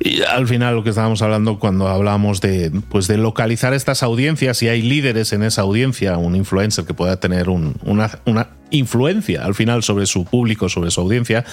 Y 0.00 0.22
al 0.22 0.48
final 0.48 0.74
lo 0.74 0.84
que 0.84 0.90
estábamos 0.90 1.22
hablando 1.22 1.58
cuando 1.58 1.88
hablábamos 1.88 2.40
de, 2.40 2.70
pues 2.88 3.06
de 3.06 3.16
localizar 3.16 3.74
estas 3.74 4.02
audiencias, 4.02 4.62
y 4.62 4.68
hay 4.68 4.82
líderes 4.82 5.32
en 5.32 5.42
esa 5.42 5.62
audiencia, 5.62 6.16
un 6.16 6.36
influencer 6.36 6.84
que 6.84 6.94
pueda 6.94 7.20
tener 7.20 7.48
una, 7.48 8.10
una 8.24 8.48
influencia 8.70 9.44
al 9.44 9.54
final 9.54 9.82
sobre 9.82 10.06
su 10.06 10.24
público, 10.24 10.68
sobre 10.68 10.90
su 10.90 11.00
audiencia, 11.00 11.44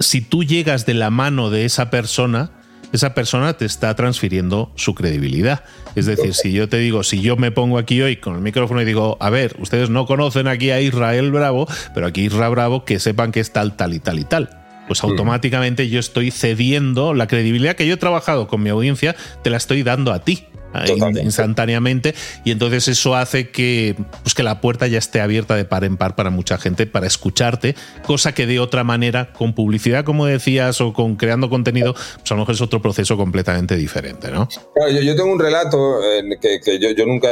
si 0.00 0.20
tú 0.20 0.44
llegas 0.44 0.86
de 0.86 0.94
la 0.94 1.10
mano 1.10 1.50
de 1.50 1.64
esa 1.64 1.90
persona, 1.90 2.50
esa 2.92 3.14
persona 3.14 3.54
te 3.54 3.64
está 3.64 3.94
transfiriendo 3.94 4.72
su 4.76 4.94
credibilidad. 4.94 5.64
Es 5.94 6.06
decir, 6.06 6.34
si 6.34 6.52
yo 6.52 6.68
te 6.68 6.78
digo, 6.78 7.02
si 7.02 7.20
yo 7.20 7.36
me 7.36 7.50
pongo 7.50 7.78
aquí 7.78 8.00
hoy 8.02 8.16
con 8.16 8.34
el 8.34 8.40
micrófono 8.40 8.82
y 8.82 8.84
digo, 8.84 9.16
a 9.20 9.30
ver, 9.30 9.56
ustedes 9.58 9.90
no 9.90 10.06
conocen 10.06 10.46
aquí 10.46 10.70
a 10.70 10.80
Israel 10.80 11.30
Bravo, 11.32 11.66
pero 11.94 12.06
aquí 12.06 12.24
Israel 12.26 12.52
Bravo, 12.52 12.84
que 12.84 12.98
sepan 12.98 13.32
que 13.32 13.40
es 13.40 13.52
tal, 13.52 13.76
tal 13.76 13.94
y 13.94 14.00
tal 14.00 14.18
y 14.18 14.24
tal 14.24 14.58
pues 14.86 15.04
automáticamente 15.04 15.88
yo 15.88 16.00
estoy 16.00 16.30
cediendo 16.30 17.14
la 17.14 17.26
credibilidad 17.26 17.76
que 17.76 17.86
yo 17.86 17.94
he 17.94 17.96
trabajado 17.96 18.48
con 18.48 18.62
mi 18.62 18.68
audiencia, 18.68 19.14
te 19.42 19.48
la 19.48 19.56
estoy 19.56 19.84
dando 19.84 20.12
a 20.12 20.24
ti 20.24 20.44
instantáneamente 21.22 22.14
y 22.44 22.50
entonces 22.50 22.88
eso 22.88 23.16
hace 23.16 23.50
que, 23.50 23.96
pues 24.22 24.34
que 24.34 24.42
la 24.42 24.60
puerta 24.60 24.86
ya 24.86 24.98
esté 24.98 25.20
abierta 25.20 25.56
de 25.56 25.64
par 25.64 25.84
en 25.84 25.96
par 25.96 26.14
para 26.14 26.30
mucha 26.30 26.58
gente 26.58 26.86
para 26.86 27.06
escucharte, 27.06 27.74
cosa 28.06 28.32
que 28.32 28.46
de 28.46 28.58
otra 28.58 28.84
manera 28.84 29.32
con 29.32 29.54
publicidad 29.54 30.04
como 30.04 30.26
decías 30.26 30.80
o 30.80 30.92
con 30.92 31.16
creando 31.16 31.50
contenido, 31.50 31.94
pues 31.94 32.30
a 32.30 32.34
lo 32.34 32.40
mejor 32.40 32.54
es 32.54 32.60
otro 32.60 32.80
proceso 32.82 33.16
completamente 33.16 33.76
diferente, 33.76 34.30
¿no? 34.30 34.48
yo, 34.90 35.16
tengo 35.16 35.32
un 35.32 35.38
relato 35.38 36.00
que, 36.40 36.78
yo, 36.78 37.06
nunca 37.06 37.28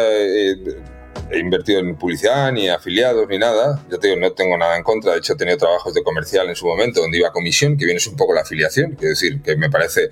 he 1.31 1.39
invertido 1.39 1.81
en 1.81 1.97
publicidad, 1.97 2.53
ni 2.53 2.69
afiliados, 2.69 3.29
ni 3.29 3.39
nada. 3.39 3.83
Yo 3.91 3.99
te 3.99 4.09
digo, 4.09 4.21
no 4.21 4.33
tengo 4.33 4.57
nada 4.57 4.77
en 4.77 4.83
contra. 4.83 5.13
De 5.13 5.19
hecho, 5.19 5.35
he 5.35 5.37
tenido 5.37 5.57
trabajos 5.57 5.95
de 5.95 6.03
comercial 6.03 6.49
en 6.49 6.57
su 6.57 6.67
momento 6.67 7.01
donde 7.01 7.19
iba 7.19 7.29
a 7.29 7.33
comisión, 7.33 7.77
que 7.77 7.85
viene 7.85 8.01
un 8.09 8.17
poco 8.17 8.35
la 8.35 8.43
afiliación, 8.43 8.93
quiero 8.93 9.11
decir, 9.11 9.41
que 9.43 9.57
me 9.57 9.71
parece 9.71 10.11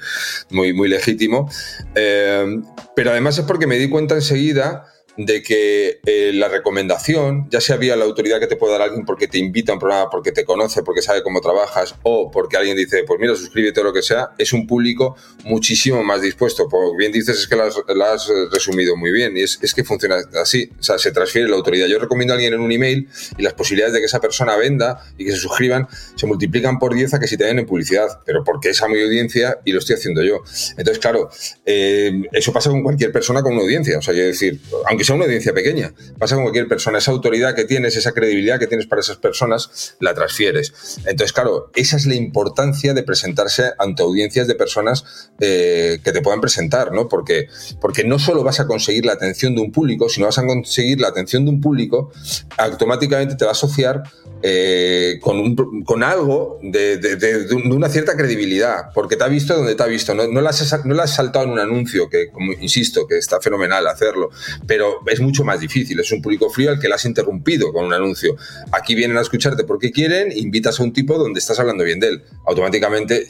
muy, 0.50 0.72
muy 0.72 0.88
legítimo. 0.88 1.50
Eh, 1.94 2.61
pero 2.94 3.11
además 3.11 3.38
es 3.38 3.44
porque 3.44 3.66
me 3.66 3.76
di 3.76 3.88
cuenta 3.88 4.14
enseguida 4.14 4.87
de 5.18 5.42
que 5.42 6.00
eh, 6.07 6.31
la 6.33 6.48
recomendación, 6.48 7.48
ya 7.50 7.61
sea 7.61 7.76
vía 7.76 7.96
la 7.96 8.04
autoridad 8.04 8.38
que 8.38 8.46
te 8.46 8.54
puede 8.54 8.74
dar 8.74 8.83
alguien 8.83 9.04
porque 9.04 9.26
te 9.26 9.38
invita 9.38 9.72
a 9.72 9.74
un 9.74 9.81
programa, 9.81 10.09
porque 10.11 10.31
te 10.31 10.44
conoce, 10.44 10.85
porque 10.85 11.02
sabe 11.02 11.24
cómo 11.24 11.40
trabajas, 11.40 11.96
o 12.04 12.31
porque 12.31 12.57
alguien 12.57 12.76
dice, 12.76 13.02
pues 13.02 13.18
mira, 13.18 13.35
suscríbete 13.35 13.81
o 13.81 13.85
lo 13.85 13.92
que 13.92 14.02
sea, 14.02 14.31
es 14.38 14.52
un 14.52 14.68
público 14.68 15.16
muchísimo 15.44 16.04
más 16.04 16.22
dispuesto. 16.22 16.68
Por 16.68 16.96
bien 16.96 17.11
dices, 17.11 17.37
es 17.37 17.48
que 17.48 17.57
lo 17.57 17.64
has, 18.04 18.28
resumido 18.52 18.96
muy 18.96 19.11
bien, 19.11 19.37
y 19.37 19.40
es, 19.42 19.59
que 19.74 19.83
funciona 19.83 20.18
así, 20.40 20.70
o 20.78 20.83
sea, 20.83 20.98
se 20.98 21.11
transfiere 21.11 21.48
la 21.48 21.57
autoridad. 21.57 21.88
Yo 21.88 21.98
recomiendo 21.98 22.35
a 22.35 22.37
alguien 22.37 22.54
en 22.54 22.61
un 22.61 22.70
email 22.70 23.09
y 23.37 23.42
las 23.42 23.54
posibilidades 23.54 23.94
de 23.94 23.98
que 23.98 24.07
esa 24.07 24.20
persona 24.20 24.57
venda 24.57 25.02
y 25.18 25.24
que 25.24 25.33
se 25.33 25.38
suscriban 25.38 25.88
se 26.14 26.26
multiplican 26.26 26.78
por 26.78 26.94
10 26.94 27.14
a 27.14 27.18
que 27.18 27.26
si 27.26 27.37
te 27.37 27.44
den 27.44 27.59
en 27.59 27.66
publicidad, 27.66 28.20
pero 28.24 28.44
porque 28.44 28.70
esa 28.70 28.87
mi 28.87 29.02
audiencia 29.02 29.59
y 29.64 29.72
lo 29.72 29.81
estoy 29.81 29.96
haciendo 29.96 30.22
yo. 30.22 30.42
Entonces, 30.76 31.00
claro, 31.00 31.28
eh, 31.66 32.22
eso 32.33 32.52
pasa 32.52 32.70
con 32.70 32.85
cualquier 32.85 33.11
persona 33.11 33.42
con 33.42 33.54
una 33.54 33.62
audiencia, 33.62 33.98
o 33.98 34.02
sea, 34.02 34.14
quiero 34.14 34.28
decir, 34.28 34.61
aunque 34.87 35.08
sea 35.09 35.16
una 35.16 35.25
audiencia 35.25 35.55
pequeña. 35.55 35.94
Pasa 36.18 36.35
con 36.35 36.44
cualquier 36.44 36.68
persona. 36.68 36.99
Esa 36.99 37.11
autoridad 37.11 37.55
que 37.55 37.64
tienes, 37.64 37.97
esa 37.97 38.12
credibilidad 38.12 38.59
que 38.59 38.66
tienes 38.66 38.87
para 38.87 39.01
esas 39.01 39.16
personas, 39.16 39.97
la 40.01 40.14
transfieres. 40.14 40.99
Entonces, 41.07 41.33
claro, 41.33 41.71
esa 41.75 41.97
es 41.97 42.07
la 42.07 42.14
importancia 42.14 42.92
de 42.92 43.03
presentarse 43.03 43.73
ante 43.79 44.03
audiencias 44.03 44.47
de 44.47 44.55
personas 44.55 45.31
eh, 45.40 46.01
que 46.05 46.12
te 46.12 46.21
puedan 46.21 46.40
presentar, 46.40 46.92
¿no? 46.92 47.09
Porque, 47.09 47.49
porque 47.81 48.05
no 48.05 48.18
solo 48.18 48.44
vas 48.44 48.61
a 48.61 48.66
conseguir 48.66 49.07
la 49.07 49.14
atención 49.14 49.55
de 49.55 49.62
un 49.62 49.73
público, 49.73 50.09
sino 50.09 50.27
vas 50.27 50.38
a 50.38 50.47
conseguir 50.47 51.01
la 51.01 51.09
atención 51.09 51.44
de 51.44 51.53
un 51.53 51.61
público, 51.61 52.12
automáticamente 52.59 53.35
te 53.35 53.44
va 53.44 53.51
a 53.51 53.53
asociar 53.53 54.03
eh, 54.40 55.18
con, 55.21 55.57
con, 55.85 56.05
algo 56.05 56.61
de, 56.62 57.49
una 57.64 57.88
cierta 57.88 58.16
credibilidad, 58.16 58.90
porque 58.94 59.16
te 59.16 59.25
ha 59.25 59.29
visto 59.29 59.57
donde 59.57 59.75
te 59.75 59.83
ha 59.83 59.87
visto. 59.87 60.14
No, 60.14 60.29
no, 60.29 60.40
la 60.40 60.51
has, 60.51 60.85
no 60.85 61.03
has 61.03 61.14
saltado 61.14 61.47
en 61.47 61.53
un 61.53 61.59
anuncio, 61.59 62.09
que, 62.09 62.31
como 62.31 62.53
insisto, 62.53 63.07
que 63.09 63.18
está 63.18 63.40
fenomenal 63.40 63.87
hacerlo, 63.88 64.31
pero 64.66 64.97
es 65.06 65.20
mucho 65.20 65.44
más 65.44 65.61
difícil. 65.61 65.98
Es 66.00 66.11
un 66.12 66.22
público 66.22 66.50
frío 66.50 66.70
al 66.70 66.80
que 66.80 66.88
le 66.88 66.94
has 66.94 67.04
interrumpido 67.04 67.72
con 67.72 67.84
un 67.84 67.92
anuncio. 67.92 68.37
Aquí 68.72 68.94
vienen 68.94 69.16
a 69.16 69.20
escucharte 69.20 69.64
porque 69.64 69.92
quieren, 69.92 70.32
invitas 70.34 70.80
a 70.80 70.82
un 70.82 70.92
tipo 70.92 71.18
donde 71.18 71.40
estás 71.40 71.58
hablando 71.61 71.84
bien 71.84 72.00
de 72.00 72.08
él. 72.08 72.22
Automáticamente 72.46 73.28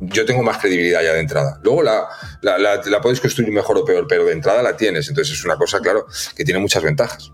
yo 0.00 0.24
tengo 0.24 0.42
más 0.42 0.58
credibilidad 0.58 1.02
ya 1.02 1.12
de 1.12 1.20
entrada. 1.20 1.60
Luego 1.62 1.82
la, 1.82 2.04
la, 2.42 2.58
la, 2.58 3.00
puedes 3.00 3.20
construir 3.20 3.50
mejor 3.52 3.78
o 3.78 3.84
peor, 3.84 4.06
pero 4.08 4.24
de 4.24 4.32
entrada 4.32 4.62
la 4.62 4.76
tienes. 4.76 5.08
Entonces 5.08 5.36
es 5.36 5.44
una 5.44 5.56
cosa, 5.56 5.80
claro, 5.80 6.06
que 6.36 6.44
tiene 6.44 6.60
muchas 6.60 6.82
ventajas. 6.82 7.32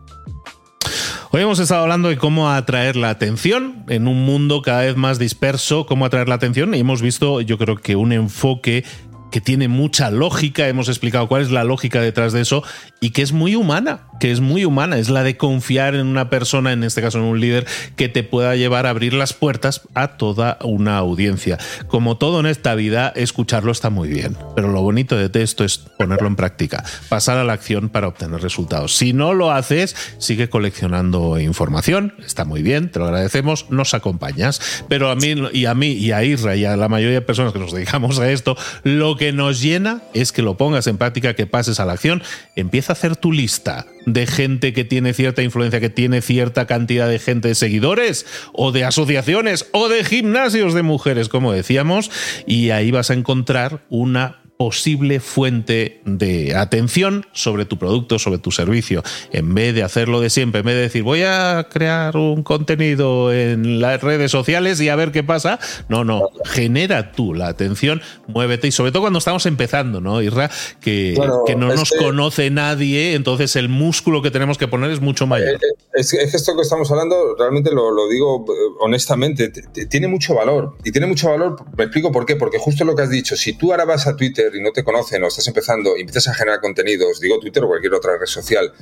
Hoy 1.33 1.42
hemos 1.42 1.61
estado 1.61 1.83
hablando 1.83 2.09
de 2.09 2.16
cómo 2.16 2.50
atraer 2.50 2.96
la 2.96 3.11
atención 3.11 3.85
en 3.88 4.09
un 4.09 4.24
mundo 4.24 4.62
cada 4.62 4.83
vez 4.83 4.96
más 4.96 5.20
disperso, 5.20 5.87
cómo 5.87 6.04
atraer 6.04 6.28
la 6.28 6.35
atención 6.35 6.74
y 6.74 6.80
hemos 6.80 7.02
visto 7.02 7.40
yo 7.40 7.56
creo 7.56 7.76
que 7.76 7.94
un 7.94 8.12
enfoque 8.12 8.85
que 9.31 9.40
tiene 9.40 9.69
mucha 9.69 10.11
lógica, 10.11 10.69
hemos 10.69 10.88
explicado 10.88 11.29
cuál 11.29 11.43
es 11.43 11.51
la 11.51 11.64
lógica 11.64 12.01
detrás 12.01 12.33
de 12.33 12.40
eso 12.40 12.62
y 13.01 13.11
que 13.11 13.23
es 13.23 13.33
muy 13.33 13.55
humana, 13.55 14.01
que 14.21 14.31
es 14.31 14.40
muy 14.40 14.64
humana, 14.64 14.99
es 14.99 15.09
la 15.09 15.23
de 15.23 15.37
confiar 15.37 15.95
en 15.95 16.07
una 16.07 16.29
persona, 16.31 16.73
en 16.73 16.85
este 16.85 17.01
caso 17.01 17.19
en 17.19 17.25
un 17.25 17.40
líder, 17.40 17.66
que 17.97 18.09
te 18.09 18.23
pueda 18.23 18.57
llevar 18.57 18.87
a 18.87 18.90
abrir 18.90 19.14
las 19.14 19.33
puertas 19.33 19.83
a 19.95 20.16
toda 20.16 20.59
una 20.62 20.99
audiencia. 20.99 21.59
Como 21.88 22.19
todo 22.19 22.40
en 22.40 22.47
esta 22.47 22.75
vida, 22.75 23.12
escucharlo 23.16 23.73
está 23.73 23.90
muy 23.90 24.09
bien, 24.09 24.37
pero 24.55 24.69
lo 24.69 24.83
bonito 24.83 25.16
de 25.16 25.43
esto 25.43 25.64
es 25.64 25.79
ponerlo 25.79 26.27
en 26.27 26.37
práctica, 26.37 26.85
pasar 27.09 27.38
a 27.38 27.45
la 27.45 27.55
acción 27.55 27.88
para 27.88 28.09
obtener 28.09 28.40
resultados. 28.40 28.97
Si 28.97 29.12
no 29.12 29.33
lo 29.33 29.51
haces, 29.51 29.97
sigue 30.19 30.51
coleccionando 30.51 31.38
información, 31.38 32.14
está 32.25 32.45
muy 32.45 32.62
bien, 32.62 32.90
te 32.90 32.99
lo 32.99 33.07
agradecemos, 33.07 33.71
nos 33.71 33.95
acompañas, 33.95 34.85
pero 34.88 35.11
a 35.11 35.16
mí 35.16 35.35
y 35.53 35.66
a 35.66 35.75
mí 35.75 35.93
y 35.93 36.12
a 36.12 36.25
Isra 36.25 36.57
y 36.57 36.64
a 36.64 36.77
la 36.77 36.88
mayoría 36.88 37.21
de 37.21 37.23
personas 37.23 37.53
que 37.53 37.59
nos 37.59 37.73
dedicamos 37.73 38.19
a 38.19 38.31
esto, 38.31 38.57
lo 38.83 39.16
que 39.20 39.35
nos 39.35 39.61
llena 39.61 40.00
es 40.14 40.33
que 40.33 40.40
lo 40.40 40.56
pongas 40.56 40.87
en 40.87 40.96
práctica, 40.96 41.35
que 41.35 41.44
pases 41.46 41.78
a 41.78 41.85
la 41.85 41.92
acción, 41.92 42.22
empieza 42.56 42.94
hacer 42.94 43.16
tu 43.16 43.33
lista 43.33 43.85
de 44.06 44.26
gente 44.26 44.72
que 44.72 44.83
tiene 44.83 45.12
cierta 45.12 45.42
influencia, 45.42 45.78
que 45.78 45.90
tiene 45.90 46.22
cierta 46.22 46.66
cantidad 46.66 47.06
de 47.06 47.18
gente 47.18 47.48
de 47.48 47.54
seguidores, 47.54 48.24
o 48.54 48.72
de 48.72 48.85
asociaciones, 48.85 49.66
o 49.72 49.90
de 49.90 50.04
gimnasios 50.04 50.72
de 50.72 50.80
mujeres, 50.80 51.28
como 51.28 51.52
decíamos, 51.52 52.11
y 52.46 52.70
ahí 52.70 52.92
vas 52.92 53.11
a 53.11 53.14
encontrar 53.14 53.83
una 53.90 54.40
posible 54.61 55.20
fuente 55.20 56.03
de 56.05 56.55
atención 56.55 57.25
sobre 57.33 57.64
tu 57.64 57.79
producto, 57.79 58.18
sobre 58.18 58.37
tu 58.37 58.51
servicio. 58.51 59.03
En 59.33 59.55
vez 59.55 59.75
de 59.75 59.83
hacerlo 59.83 60.20
de 60.20 60.29
siempre, 60.29 60.61
en 60.61 60.66
vez 60.66 60.75
de 60.75 60.83
decir 60.83 61.03
voy 61.03 61.23
a 61.23 61.66
crear 61.70 62.14
un 62.18 62.42
contenido 62.42 63.33
en 63.33 63.81
las 63.81 64.03
redes 64.03 64.31
sociales 64.31 64.79
y 64.83 64.90
a 64.90 64.96
ver 64.96 65.12
qué 65.12 65.25
pasa, 65.25 65.59
no, 65.88 66.05
no, 66.05 66.29
genera 66.44 67.12
tú 67.12 67.33
la 67.33 67.49
atención, 67.49 68.03
muévete 68.27 68.68
y 68.68 68.70
sobre 68.70 68.92
todo 68.92 69.05
cuando 69.05 69.18
estamos 69.18 69.46
empezando, 69.46 70.03
¿no, 70.03 70.20
Irra? 70.20 70.51
Que, 70.79 71.18
que 71.46 71.57
no 71.57 71.68
nos 71.75 71.92
conoce 71.92 72.51
nadie, 72.51 73.14
entonces 73.14 73.57
el 73.57 73.70
músculo 73.70 74.20
que 74.20 74.31
tenemos 74.31 74.59
que 74.59 74.68
poner 74.68 74.90
es 74.90 75.01
mucho 75.01 75.27
mayor. 75.27 75.55
Eh, 75.55 75.59
eh, 75.62 75.75
es, 75.94 76.11
que 76.11 76.18
esto 76.18 76.55
que 76.55 76.61
estamos 76.61 76.90
hablando, 76.90 77.35
realmente 77.38 77.70
lo, 77.70 77.90
lo 77.90 78.11
digo 78.11 78.44
eh, 78.46 78.77
honestamente, 78.81 79.51
tiene 79.88 80.07
mucho 80.07 80.35
valor. 80.35 80.77
Y 80.85 80.92
tiene 80.92 81.07
mucho 81.07 81.31
valor, 81.31 81.57
me 81.79 81.85
explico 81.85 82.12
por 82.12 82.27
qué, 82.27 82.37
porque 82.37 82.59
justo 82.59 82.85
lo 82.85 82.94
que 82.94 83.05
has 83.05 83.11
dicho, 83.11 83.37
si 83.37 83.55
tú 83.55 83.70
ahora 83.70 83.87
vas 83.87 84.07
a 84.07 84.16
Twitter, 84.16 84.50
y 84.55 84.61
no 84.61 84.73
te 84.73 84.85
conocen 84.85 85.23
o 85.25 85.29
estás 85.29 85.47
empezando 85.49 85.97
y 85.97 86.01
empiezas 86.01 86.29
a 86.29 86.35
generar 86.35 86.61
contenidos, 86.61 87.21
digo 87.21 87.39
Twitter 87.39 87.65
o 87.65 87.69
cualquier 87.69 87.95
otra 87.95 88.17
red 88.19 88.27
social, 88.27 88.73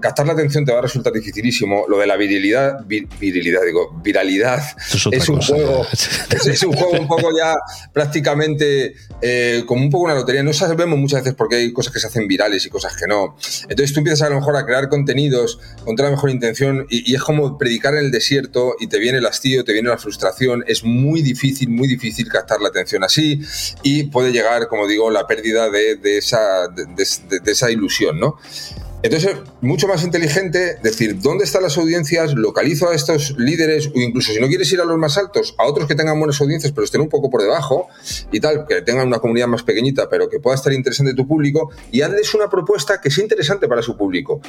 captar 0.00 0.26
la 0.26 0.32
atención 0.32 0.64
te 0.64 0.72
va 0.72 0.78
a 0.78 0.82
resultar 0.82 1.12
dificilísimo. 1.12 1.86
Lo 1.88 1.98
de 1.98 2.06
la 2.06 2.16
virilidad, 2.16 2.84
virilidad, 2.86 3.62
digo, 3.64 4.00
viralidad, 4.02 4.62
es, 5.10 5.28
un 5.28 5.40
juego, 5.40 5.86
es, 6.30 6.62
un 6.62 6.72
juego 6.72 6.92
un 7.00 7.08
poco 7.08 7.30
ya 7.36 7.54
prácticamente 7.92 8.94
eh, 9.20 9.64
como 9.66 9.82
un 9.82 9.90
poco 9.90 10.04
una 10.04 10.14
lotería. 10.14 10.42
No 10.42 10.52
sabemos 10.52 10.98
muchas 10.98 11.20
veces 11.20 11.34
por 11.34 11.48
qué 11.48 11.56
hay 11.56 11.72
cosas 11.72 11.92
que 11.92 12.00
se 12.00 12.06
hacen 12.06 12.26
virales 12.26 12.64
y 12.66 12.70
cosas 12.70 12.96
que 12.96 13.06
no. 13.06 13.36
Entonces 13.68 13.92
tú 13.92 14.00
empiezas 14.00 14.22
a 14.22 14.30
lo 14.30 14.36
mejor 14.36 14.56
a 14.56 14.66
crear 14.66 14.88
contenidos 14.88 15.58
con 15.84 15.96
toda 15.96 16.10
la 16.10 16.16
mejor 16.16 16.30
intención 16.30 16.86
y, 16.88 17.14
es 17.14 17.22
como 17.22 17.56
predicar 17.58 17.94
en 17.94 18.06
el 18.06 18.10
desierto 18.10 18.74
y 18.80 18.88
te 18.88 18.98
viene 18.98 19.18
el 19.18 19.26
hastío, 19.26 19.64
te 19.64 19.72
viene 19.72 19.88
la 19.88 19.98
frustración. 19.98 20.64
Es 20.66 20.84
muy 20.84 21.22
difícil, 21.22 21.68
muy 21.70 21.88
difícil 21.88 22.28
captar 22.28 22.60
la 22.60 22.68
atención 22.68 23.04
así 23.04 23.40
y 23.82 24.04
puede 24.04 24.32
llegar, 24.32 24.68
como 24.68 24.86
digo, 24.86 25.10
la 25.10 25.26
pérdida 25.26 25.70
de, 25.70 25.98
esa, 26.18 26.68
de 26.68 27.52
esa 27.52 27.70
ilusión, 27.70 28.18
¿no? 28.18 28.36
Entonces, 29.04 29.36
mucho 29.60 29.86
más 29.86 30.02
inteligente 30.02 30.78
decir 30.82 31.20
dónde 31.20 31.44
están 31.44 31.62
las 31.62 31.76
audiencias, 31.76 32.32
localizo 32.32 32.88
a 32.88 32.94
estos 32.94 33.34
líderes, 33.36 33.88
o 33.94 34.00
incluso 34.00 34.32
si 34.32 34.40
no 34.40 34.48
quieres 34.48 34.72
ir 34.72 34.80
a 34.80 34.86
los 34.86 34.96
más 34.96 35.18
altos, 35.18 35.54
a 35.58 35.66
otros 35.66 35.86
que 35.86 35.94
tengan 35.94 36.18
buenas 36.18 36.40
audiencias, 36.40 36.72
pero 36.72 36.86
estén 36.86 37.02
un 37.02 37.10
poco 37.10 37.28
por 37.28 37.42
debajo 37.42 37.88
y 38.32 38.40
tal, 38.40 38.64
que 38.66 38.80
tengan 38.80 39.06
una 39.06 39.18
comunidad 39.18 39.46
más 39.46 39.62
pequeñita, 39.62 40.08
pero 40.08 40.30
que 40.30 40.40
pueda 40.40 40.56
estar 40.56 40.72
interesante 40.72 41.12
tu 41.12 41.28
público, 41.28 41.70
y 41.92 42.00
hazles 42.00 42.32
una 42.32 42.48
propuesta 42.48 43.02
que 43.02 43.10
sea 43.10 43.22
interesante 43.22 43.68
para 43.68 43.82
su 43.82 43.94
público. 43.94 44.40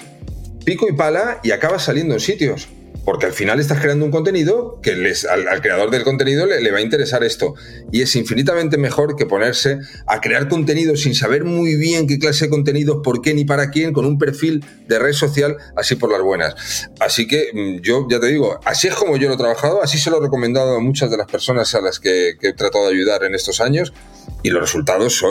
Pico 0.64 0.88
y 0.88 0.94
pala 0.94 1.42
y 1.44 1.52
acabas 1.52 1.84
saliendo 1.84 2.14
en 2.14 2.22
sitios 2.22 2.70
porque 3.06 3.28
al 3.28 3.34
final 3.34 3.60
estás 3.60 3.80
creando 3.80 4.04
un 4.04 4.12
contenido 4.12 4.80
que 4.82 4.92
al, 5.30 5.62
creador 5.62 5.92
del 5.92 6.04
contenido 6.04 6.48
le, 6.48 6.72
va 6.72 6.80
a 6.80 6.82
interesar 6.82 7.24
esto. 7.24 7.54
Y 7.92 8.02
es 8.02 8.16
infinitamente 8.16 8.78
mejor 8.78 9.16
que 9.16 9.28
ponerse 9.28 9.80
a 10.08 10.20
crear 10.20 10.50
contenido 10.50 10.98
sin 10.98 11.14
saber 11.14 11.44
muy 11.44 11.76
bien 11.76 12.08
qué 12.08 12.18
clase 12.18 12.46
de 12.46 12.50
contenido, 12.50 13.04
por 13.04 13.22
qué 13.22 13.36
ni 13.36 13.46
para 13.46 13.70
quién, 13.70 13.94
con 13.94 14.06
un 14.06 14.18
perfil 14.18 14.66
de 14.88 14.98
red 14.98 15.14
social 15.14 15.56
así 15.78 15.96
por 15.96 16.12
las 16.12 16.22
buenas. 16.22 16.90
Así 17.00 17.28
que 17.28 17.52
mm, 17.54 17.82
yo 17.82 18.08
ya 18.10 18.20
te 18.20 18.28
digo, 18.28 18.60
así 18.66 18.88
es 18.88 18.96
como 18.96 19.18
yo 19.18 19.28
lo 19.28 19.36
he 19.36 19.38
trabajado, 19.38 19.84
así 19.84 20.00
se 20.00 20.10
lo 20.10 20.18
he 20.18 20.22
recomendado 20.22 20.76
a 20.76 20.80
muchas 20.80 21.12
de 21.12 21.18
las 21.18 21.28
personas 21.28 21.76
a 21.76 21.82
las 21.82 22.00
que, 22.00 22.36
he 22.42 22.54
tratado 22.54 22.88
de 22.88 22.96
ayudar 22.96 23.24
en 23.24 23.36
estos 23.36 23.62
años 23.62 23.94
y 24.42 24.50
los 24.50 24.62
resultados 24.62 25.24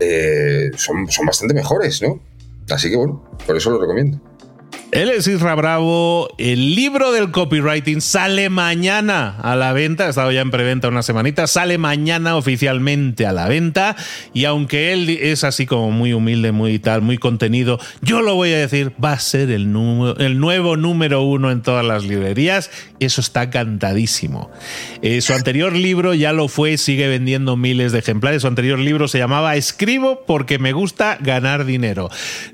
eh, 0.00 0.70
son, 0.76 1.10
son 1.10 1.26
bastante 1.26 1.54
mejores, 1.54 2.02
¿no? 2.02 2.20
Así 2.70 2.90
que 2.90 2.96
bueno, 2.96 3.24
por 3.46 3.56
eso 3.56 3.70
lo 3.70 3.80
recomiendo. 3.80 4.20
Él 4.92 5.10
es 5.10 5.26
Isra 5.26 5.56
Bravo. 5.56 6.28
El 6.38 6.76
libro 6.76 7.10
del 7.10 7.32
copywriting 7.32 8.00
sale 8.00 8.48
mañana 8.50 9.36
a 9.42 9.56
la 9.56 9.72
venta. 9.72 10.06
Ha 10.06 10.10
estado 10.10 10.30
ya 10.30 10.40
en 10.40 10.52
preventa 10.52 10.86
una 10.88 11.02
semanita. 11.02 11.48
Sale 11.48 11.76
mañana 11.76 12.36
oficialmente 12.36 13.26
a 13.26 13.32
la 13.32 13.48
venta. 13.48 13.96
Y 14.32 14.44
aunque 14.44 14.92
él 14.92 15.10
es 15.10 15.42
así 15.42 15.66
como 15.66 15.90
muy 15.90 16.12
humilde, 16.12 16.52
muy 16.52 16.78
tal, 16.78 17.02
muy 17.02 17.18
contenido, 17.18 17.80
yo 18.00 18.22
lo 18.22 18.36
voy 18.36 18.52
a 18.52 18.58
decir, 18.58 18.92
va 19.02 19.12
a 19.12 19.18
ser 19.18 19.50
el, 19.50 19.62
el 20.18 20.38
nuevo 20.38 20.76
número 20.76 21.22
uno 21.22 21.50
en 21.50 21.62
todas 21.62 21.84
las 21.84 22.04
librerías. 22.04 22.70
Eso 23.00 23.20
está 23.20 23.50
cantadísimo. 23.50 24.50
Eh, 25.02 25.20
su 25.20 25.34
anterior 25.34 25.72
libro 25.74 26.14
ya 26.14 26.32
lo 26.32 26.46
fue, 26.46 26.78
sigue 26.78 27.08
vendiendo 27.08 27.56
miles 27.56 27.90
de 27.90 27.98
ejemplares. 27.98 28.42
Su 28.42 28.48
anterior 28.48 28.78
libro 28.78 29.08
se 29.08 29.18
llamaba 29.18 29.56
Escribo 29.56 30.24
porque 30.26 30.60
me 30.60 30.72
gusta 30.72 31.18
ganar 31.20 31.64
dinero. 31.64 32.08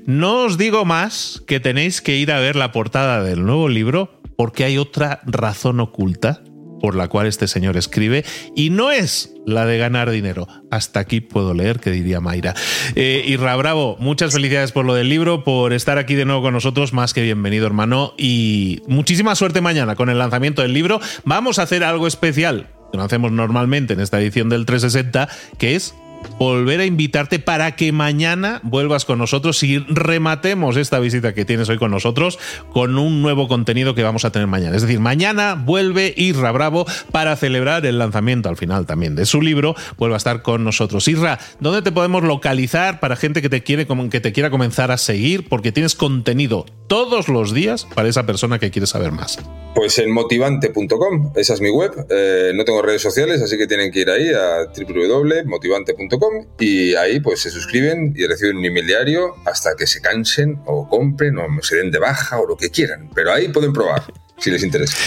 No 0.07 0.45
os 0.45 0.57
digo 0.57 0.83
más 0.83 1.43
que 1.45 1.59
tenéis 1.59 2.01
que 2.01 2.17
ir 2.17 2.22
ir 2.23 2.31
a 2.31 2.39
ver 2.39 2.55
la 2.55 2.71
portada 2.71 3.23
del 3.23 3.45
nuevo 3.45 3.69
libro 3.69 4.21
porque 4.35 4.63
hay 4.63 4.77
otra 4.77 5.21
razón 5.25 5.79
oculta 5.79 6.41
por 6.81 6.95
la 6.95 7.07
cual 7.07 7.27
este 7.27 7.47
señor 7.47 7.77
escribe 7.77 8.25
y 8.57 8.69
no 8.69 8.91
es 8.91 9.33
la 9.45 9.65
de 9.65 9.77
ganar 9.77 10.09
dinero. 10.09 10.49
Hasta 10.69 10.99
aquí 10.99 11.21
puedo 11.21 11.53
leer, 11.53 11.79
que 11.79 11.91
diría 11.91 12.19
Mayra. 12.19 12.55
Eh, 12.95 13.23
Irra 13.25 13.55
Bravo, 13.55 13.95
muchas 13.99 14.33
felicidades 14.33 14.73
por 14.73 14.83
lo 14.83 14.93
del 14.93 15.07
libro, 15.07 15.45
por 15.45 15.71
estar 15.71 15.97
aquí 15.97 16.15
de 16.15 16.25
nuevo 16.25 16.41
con 16.41 16.53
nosotros, 16.53 16.91
más 16.91 17.13
que 17.13 17.21
bienvenido 17.21 17.65
hermano, 17.67 18.13
y 18.17 18.81
muchísima 18.87 19.33
suerte 19.35 19.61
mañana 19.61 19.95
con 19.95 20.09
el 20.09 20.17
lanzamiento 20.17 20.61
del 20.61 20.73
libro. 20.73 20.99
Vamos 21.23 21.57
a 21.57 21.61
hacer 21.61 21.85
algo 21.85 22.05
especial 22.05 22.67
que 22.91 22.97
no 22.97 23.05
hacemos 23.05 23.31
normalmente 23.31 23.93
en 23.93 24.01
esta 24.01 24.19
edición 24.19 24.49
del 24.49 24.65
360, 24.65 25.29
que 25.57 25.75
es 25.75 25.95
volver 26.37 26.79
a 26.79 26.85
invitarte 26.85 27.39
para 27.39 27.75
que 27.75 27.91
mañana 27.91 28.59
vuelvas 28.63 29.05
con 29.05 29.19
nosotros 29.19 29.61
y 29.63 29.79
rematemos 29.79 30.77
esta 30.77 30.99
visita 30.99 31.33
que 31.33 31.45
tienes 31.45 31.69
hoy 31.69 31.77
con 31.77 31.91
nosotros 31.91 32.39
con 32.73 32.97
un 32.97 33.21
nuevo 33.21 33.47
contenido 33.47 33.95
que 33.95 34.03
vamos 34.03 34.25
a 34.25 34.31
tener 34.31 34.47
mañana. 34.47 34.75
Es 34.75 34.81
decir, 34.81 34.99
mañana 34.99 35.55
vuelve 35.55 36.13
Irra 36.17 36.51
Bravo 36.51 36.85
para 37.11 37.35
celebrar 37.35 37.85
el 37.85 37.99
lanzamiento 37.99 38.49
al 38.49 38.57
final 38.57 38.85
también 38.85 39.15
de 39.15 39.25
su 39.25 39.41
libro. 39.41 39.75
Vuelva 39.97 40.15
a 40.15 40.17
estar 40.17 40.41
con 40.41 40.63
nosotros. 40.63 41.07
Irra, 41.07 41.39
¿dónde 41.59 41.81
te 41.81 41.91
podemos 41.91 42.23
localizar 42.23 42.99
para 42.99 43.15
gente 43.15 43.41
que 43.41 43.49
te 43.49 43.63
quiere 43.63 43.87
que 44.09 44.19
te 44.21 44.31
quiera 44.31 44.49
comenzar 44.49 44.91
a 44.91 44.97
seguir? 44.97 45.47
Porque 45.47 45.71
tienes 45.71 45.95
contenido 45.95 46.65
todos 46.87 47.27
los 47.27 47.53
días 47.53 47.87
para 47.93 48.09
esa 48.09 48.25
persona 48.25 48.59
que 48.59 48.71
quiere 48.71 48.87
saber 48.87 49.11
más. 49.11 49.39
Pues 49.75 49.97
en 49.97 50.11
motivante.com, 50.11 51.33
esa 51.35 51.53
es 51.53 51.61
mi 51.61 51.69
web. 51.69 51.91
Eh, 52.09 52.51
no 52.53 52.63
tengo 52.63 52.81
redes 52.81 53.01
sociales, 53.01 53.41
así 53.41 53.57
que 53.57 53.65
tienen 53.65 53.91
que 53.91 54.01
ir 54.01 54.09
ahí 54.09 54.29
a 54.29 54.67
www.motivante.com 54.67 56.12
y 56.59 56.95
ahí 56.95 57.19
pues 57.19 57.41
se 57.41 57.49
suscriben 57.49 58.13
y 58.15 58.25
reciben 58.25 58.57
un 58.57 58.65
email 58.65 58.87
diario 58.87 59.35
hasta 59.45 59.75
que 59.75 59.87
se 59.87 60.01
cansen 60.01 60.59
o 60.65 60.87
compren 60.87 61.37
o 61.37 61.47
se 61.61 61.77
den 61.77 61.91
de 61.91 61.99
baja 61.99 62.39
o 62.39 62.47
lo 62.47 62.57
que 62.57 62.69
quieran. 62.69 63.09
Pero 63.13 63.33
ahí 63.33 63.49
pueden 63.49 63.73
probar 63.73 64.03
si 64.37 64.51
les 64.51 64.63
interesa. 64.63 64.97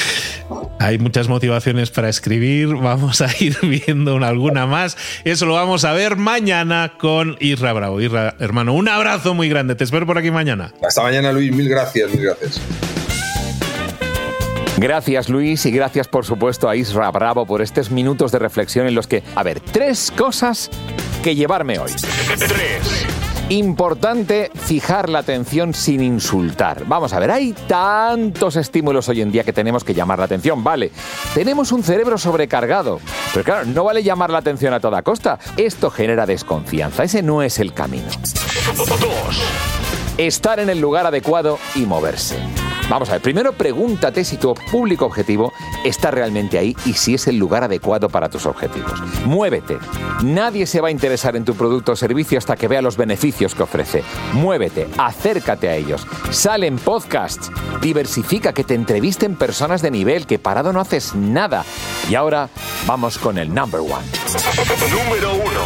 Hay 0.78 0.98
muchas 0.98 1.28
motivaciones 1.28 1.90
para 1.90 2.08
escribir, 2.08 2.68
vamos 2.68 3.20
a 3.20 3.28
ir 3.40 3.56
viendo 3.86 4.16
alguna 4.16 4.66
más. 4.66 4.96
Eso 5.24 5.46
lo 5.46 5.54
vamos 5.54 5.84
a 5.84 5.92
ver 5.92 6.16
mañana 6.16 6.94
con 6.98 7.36
Isra 7.40 7.72
Bravo. 7.72 8.00
Isra, 8.00 8.36
hermano, 8.38 8.74
un 8.74 8.88
abrazo 8.88 9.34
muy 9.34 9.48
grande. 9.48 9.74
Te 9.74 9.84
espero 9.84 10.06
por 10.06 10.18
aquí 10.18 10.30
mañana. 10.30 10.72
Hasta 10.82 11.02
mañana, 11.02 11.32
Luis. 11.32 11.52
Mil 11.52 11.68
gracias, 11.68 12.10
mil 12.10 12.22
gracias. 12.22 12.60
Gracias 14.78 15.30
Luis 15.30 15.64
y 15.64 15.70
gracias 15.70 16.06
por 16.06 16.26
supuesto 16.26 16.68
a 16.68 16.76
Isra 16.76 17.10
Bravo 17.10 17.46
por 17.46 17.62
estos 17.62 17.90
minutos 17.90 18.30
de 18.30 18.38
reflexión 18.38 18.86
en 18.86 18.94
los 18.94 19.06
que, 19.06 19.22
a 19.34 19.42
ver, 19.42 19.60
tres 19.60 20.10
cosas 20.10 20.70
que 21.22 21.34
llevarme 21.34 21.78
hoy. 21.78 21.92
Tres. 22.38 23.06
Importante 23.48 24.50
fijar 24.54 25.08
la 25.08 25.20
atención 25.20 25.72
sin 25.72 26.02
insultar. 26.02 26.84
Vamos 26.86 27.12
a 27.12 27.20
ver, 27.20 27.30
hay 27.30 27.54
tantos 27.68 28.56
estímulos 28.56 29.08
hoy 29.08 29.22
en 29.22 29.30
día 29.30 29.44
que 29.44 29.52
tenemos 29.52 29.82
que 29.82 29.94
llamar 29.94 30.18
la 30.18 30.24
atención. 30.24 30.62
Vale, 30.62 30.90
tenemos 31.32 31.72
un 31.72 31.82
cerebro 31.82 32.18
sobrecargado. 32.18 33.00
Pero 33.32 33.44
claro, 33.44 33.66
no 33.66 33.84
vale 33.84 34.02
llamar 34.02 34.30
la 34.30 34.38
atención 34.38 34.74
a 34.74 34.80
toda 34.80 35.02
costa. 35.02 35.38
Esto 35.56 35.90
genera 35.90 36.26
desconfianza. 36.26 37.04
Ese 37.04 37.22
no 37.22 37.40
es 37.42 37.60
el 37.60 37.72
camino. 37.72 38.08
Estar 40.18 40.58
en 40.58 40.68
el 40.68 40.80
lugar 40.80 41.06
adecuado 41.06 41.58
y 41.76 41.86
moverse. 41.86 42.36
Vamos 42.88 43.08
a 43.08 43.12
ver, 43.12 43.22
primero 43.22 43.52
pregúntate 43.52 44.24
si 44.24 44.36
tu 44.36 44.54
público 44.70 45.06
objetivo 45.06 45.52
está 45.84 46.12
realmente 46.12 46.56
ahí 46.56 46.76
y 46.86 46.92
si 46.92 47.14
es 47.14 47.26
el 47.26 47.36
lugar 47.36 47.64
adecuado 47.64 48.08
para 48.08 48.28
tus 48.28 48.46
objetivos. 48.46 48.92
Muévete. 49.24 49.78
Nadie 50.22 50.66
se 50.66 50.80
va 50.80 50.88
a 50.88 50.90
interesar 50.92 51.34
en 51.34 51.44
tu 51.44 51.54
producto 51.54 51.92
o 51.92 51.96
servicio 51.96 52.38
hasta 52.38 52.54
que 52.54 52.68
vea 52.68 52.82
los 52.82 52.96
beneficios 52.96 53.54
que 53.54 53.64
ofrece. 53.64 54.04
Muévete, 54.34 54.86
acércate 54.98 55.68
a 55.68 55.74
ellos. 55.74 56.06
Sale 56.30 56.68
en 56.68 56.78
podcasts. 56.78 57.50
Diversifica, 57.80 58.52
que 58.52 58.64
te 58.64 58.74
entrevisten 58.74 59.36
personas 59.36 59.82
de 59.82 59.90
nivel, 59.90 60.26
que 60.26 60.38
parado 60.38 60.72
no 60.72 60.80
haces 60.80 61.14
nada. 61.14 61.64
Y 62.08 62.14
ahora 62.14 62.48
vamos 62.86 63.18
con 63.18 63.36
el 63.38 63.52
number 63.52 63.80
one. 63.80 64.06
Número 64.90 65.34
uno. 65.34 65.60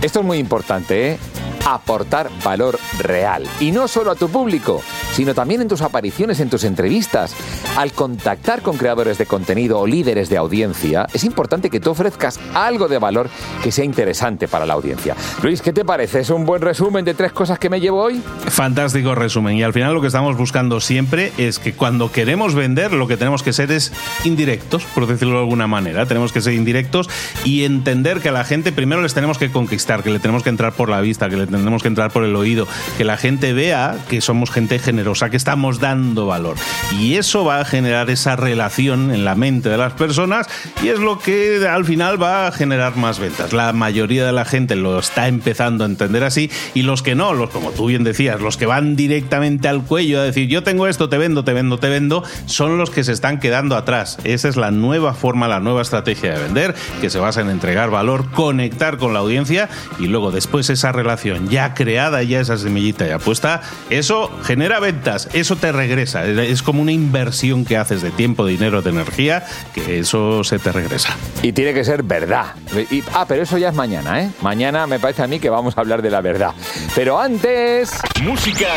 Esto 0.00 0.20
es 0.20 0.26
muy 0.26 0.38
importante, 0.38 1.12
¿eh? 1.12 1.18
Aportar 1.64 2.30
valor 2.42 2.78
real. 2.98 3.46
Y 3.60 3.72
no 3.72 3.88
solo 3.88 4.10
a 4.10 4.14
tu 4.14 4.28
público, 4.28 4.82
sino 5.12 5.34
también 5.34 5.60
en 5.60 5.68
tus 5.68 5.82
apariciones, 5.82 6.40
en 6.40 6.50
tus 6.50 6.64
entrevistas. 6.64 7.34
Al 7.76 7.92
contactar 7.92 8.62
con 8.62 8.76
creadores 8.76 9.18
de 9.18 9.26
contenido 9.26 9.78
o 9.78 9.86
líderes 9.86 10.28
de 10.28 10.36
audiencia, 10.36 11.06
es 11.12 11.24
importante 11.24 11.70
que 11.70 11.80
tú 11.80 11.90
ofrezcas 11.90 12.38
algo 12.54 12.88
de 12.88 12.98
valor 12.98 13.28
que 13.62 13.72
sea 13.72 13.84
interesante 13.84 14.48
para 14.48 14.66
la 14.66 14.74
audiencia. 14.74 15.16
Luis, 15.42 15.62
¿qué 15.62 15.72
te 15.72 15.84
parece? 15.84 16.20
¿Es 16.20 16.30
un 16.30 16.44
buen 16.44 16.62
resumen 16.62 17.04
de 17.04 17.14
tres 17.14 17.32
cosas 17.32 17.58
que 17.58 17.70
me 17.70 17.80
llevo 17.80 18.02
hoy? 18.02 18.20
Fantástico 18.46 19.14
resumen. 19.14 19.56
Y 19.56 19.62
al 19.62 19.72
final 19.72 19.94
lo 19.94 20.00
que 20.00 20.08
estamos 20.08 20.36
buscando 20.36 20.80
siempre 20.80 21.32
es 21.38 21.58
que 21.58 21.72
cuando 21.72 22.12
queremos 22.12 22.54
vender, 22.54 22.92
lo 22.92 23.08
que 23.08 23.16
tenemos 23.16 23.42
que 23.42 23.52
ser 23.52 23.72
es 23.72 23.92
indirectos, 24.24 24.84
por 24.84 25.06
decirlo 25.06 25.34
de 25.34 25.40
alguna 25.40 25.66
manera. 25.66 26.06
Tenemos 26.06 26.32
que 26.32 26.40
ser 26.40 26.54
indirectos 26.54 27.08
y 27.44 27.64
entender 27.64 28.20
que 28.20 28.28
a 28.28 28.32
la 28.32 28.44
gente 28.44 28.72
primero 28.72 29.02
les 29.02 29.14
tenemos 29.14 29.38
que 29.38 29.50
conquistar, 29.50 30.02
que 30.02 30.10
le 30.10 30.18
tenemos 30.18 30.42
que 30.42 30.50
entrar 30.50 30.72
por 30.72 30.88
la 30.88 31.00
vista, 31.00 31.28
que 31.28 31.36
le 31.36 31.46
tenemos 31.58 31.82
que 31.82 31.88
entrar 31.88 32.10
por 32.10 32.24
el 32.24 32.36
oído, 32.36 32.66
que 32.96 33.04
la 33.04 33.16
gente 33.16 33.52
vea 33.52 33.96
que 34.08 34.20
somos 34.20 34.50
gente 34.50 34.78
generosa, 34.78 35.30
que 35.30 35.36
estamos 35.36 35.80
dando 35.80 36.26
valor. 36.26 36.56
Y 36.98 37.14
eso 37.14 37.44
va 37.44 37.60
a 37.60 37.64
generar 37.64 38.10
esa 38.10 38.36
relación 38.36 39.10
en 39.10 39.24
la 39.24 39.34
mente 39.34 39.68
de 39.68 39.76
las 39.76 39.92
personas 39.92 40.46
y 40.82 40.88
es 40.88 40.98
lo 40.98 41.18
que 41.18 41.66
al 41.68 41.84
final 41.84 42.22
va 42.22 42.46
a 42.46 42.52
generar 42.52 42.96
más 42.96 43.18
ventas. 43.18 43.52
La 43.52 43.72
mayoría 43.72 44.26
de 44.26 44.32
la 44.32 44.44
gente 44.44 44.76
lo 44.76 44.98
está 44.98 45.28
empezando 45.28 45.84
a 45.84 45.86
entender 45.86 46.24
así 46.24 46.50
y 46.74 46.82
los 46.82 47.02
que 47.02 47.14
no, 47.14 47.34
los 47.34 47.50
como 47.50 47.70
tú 47.70 47.86
bien 47.86 48.04
decías, 48.04 48.40
los 48.40 48.56
que 48.56 48.66
van 48.66 48.96
directamente 48.96 49.68
al 49.68 49.82
cuello 49.82 50.20
a 50.20 50.24
decir 50.24 50.48
yo 50.48 50.62
tengo 50.62 50.86
esto, 50.86 51.08
te 51.08 51.18
vendo, 51.18 51.44
te 51.44 51.52
vendo, 51.52 51.78
te 51.78 51.88
vendo, 51.88 52.24
son 52.46 52.78
los 52.78 52.90
que 52.90 53.04
se 53.04 53.12
están 53.12 53.40
quedando 53.40 53.76
atrás. 53.76 54.18
Esa 54.24 54.48
es 54.48 54.56
la 54.56 54.70
nueva 54.70 55.14
forma, 55.14 55.48
la 55.48 55.60
nueva 55.60 55.82
estrategia 55.82 56.34
de 56.34 56.42
vender, 56.42 56.74
que 57.00 57.10
se 57.10 57.18
basa 57.18 57.40
en 57.40 57.50
entregar 57.50 57.90
valor, 57.90 58.30
conectar 58.30 58.98
con 58.98 59.12
la 59.12 59.20
audiencia 59.20 59.68
y 59.98 60.06
luego 60.06 60.30
después 60.30 60.70
esa 60.70 60.92
relación 60.92 61.43
ya 61.48 61.74
creada, 61.74 62.22
ya 62.22 62.40
esa 62.40 62.56
semillita 62.56 63.06
ya 63.06 63.18
puesta, 63.18 63.62
eso 63.90 64.30
genera 64.44 64.80
ventas, 64.80 65.28
eso 65.32 65.56
te 65.56 65.72
regresa. 65.72 66.24
Es 66.24 66.62
como 66.62 66.82
una 66.82 66.92
inversión 66.92 67.64
que 67.64 67.76
haces 67.76 68.02
de 68.02 68.10
tiempo, 68.10 68.46
dinero, 68.46 68.82
de 68.82 68.90
energía, 68.90 69.44
que 69.74 69.98
eso 69.98 70.44
se 70.44 70.58
te 70.58 70.72
regresa. 70.72 71.16
Y 71.42 71.52
tiene 71.52 71.74
que 71.74 71.84
ser 71.84 72.02
verdad. 72.02 72.54
Y- 72.90 73.02
ah, 73.12 73.24
pero 73.26 73.42
eso 73.42 73.58
ya 73.58 73.68
es 73.70 73.74
mañana, 73.74 74.22
¿eh? 74.22 74.30
Mañana 74.42 74.86
me 74.86 74.98
parece 74.98 75.22
a 75.22 75.26
mí 75.26 75.38
que 75.40 75.50
vamos 75.50 75.76
a 75.76 75.80
hablar 75.80 76.02
de 76.02 76.10
la 76.10 76.20
verdad. 76.20 76.52
Pero 76.94 77.18
antes... 77.20 77.92
Música 78.22 78.68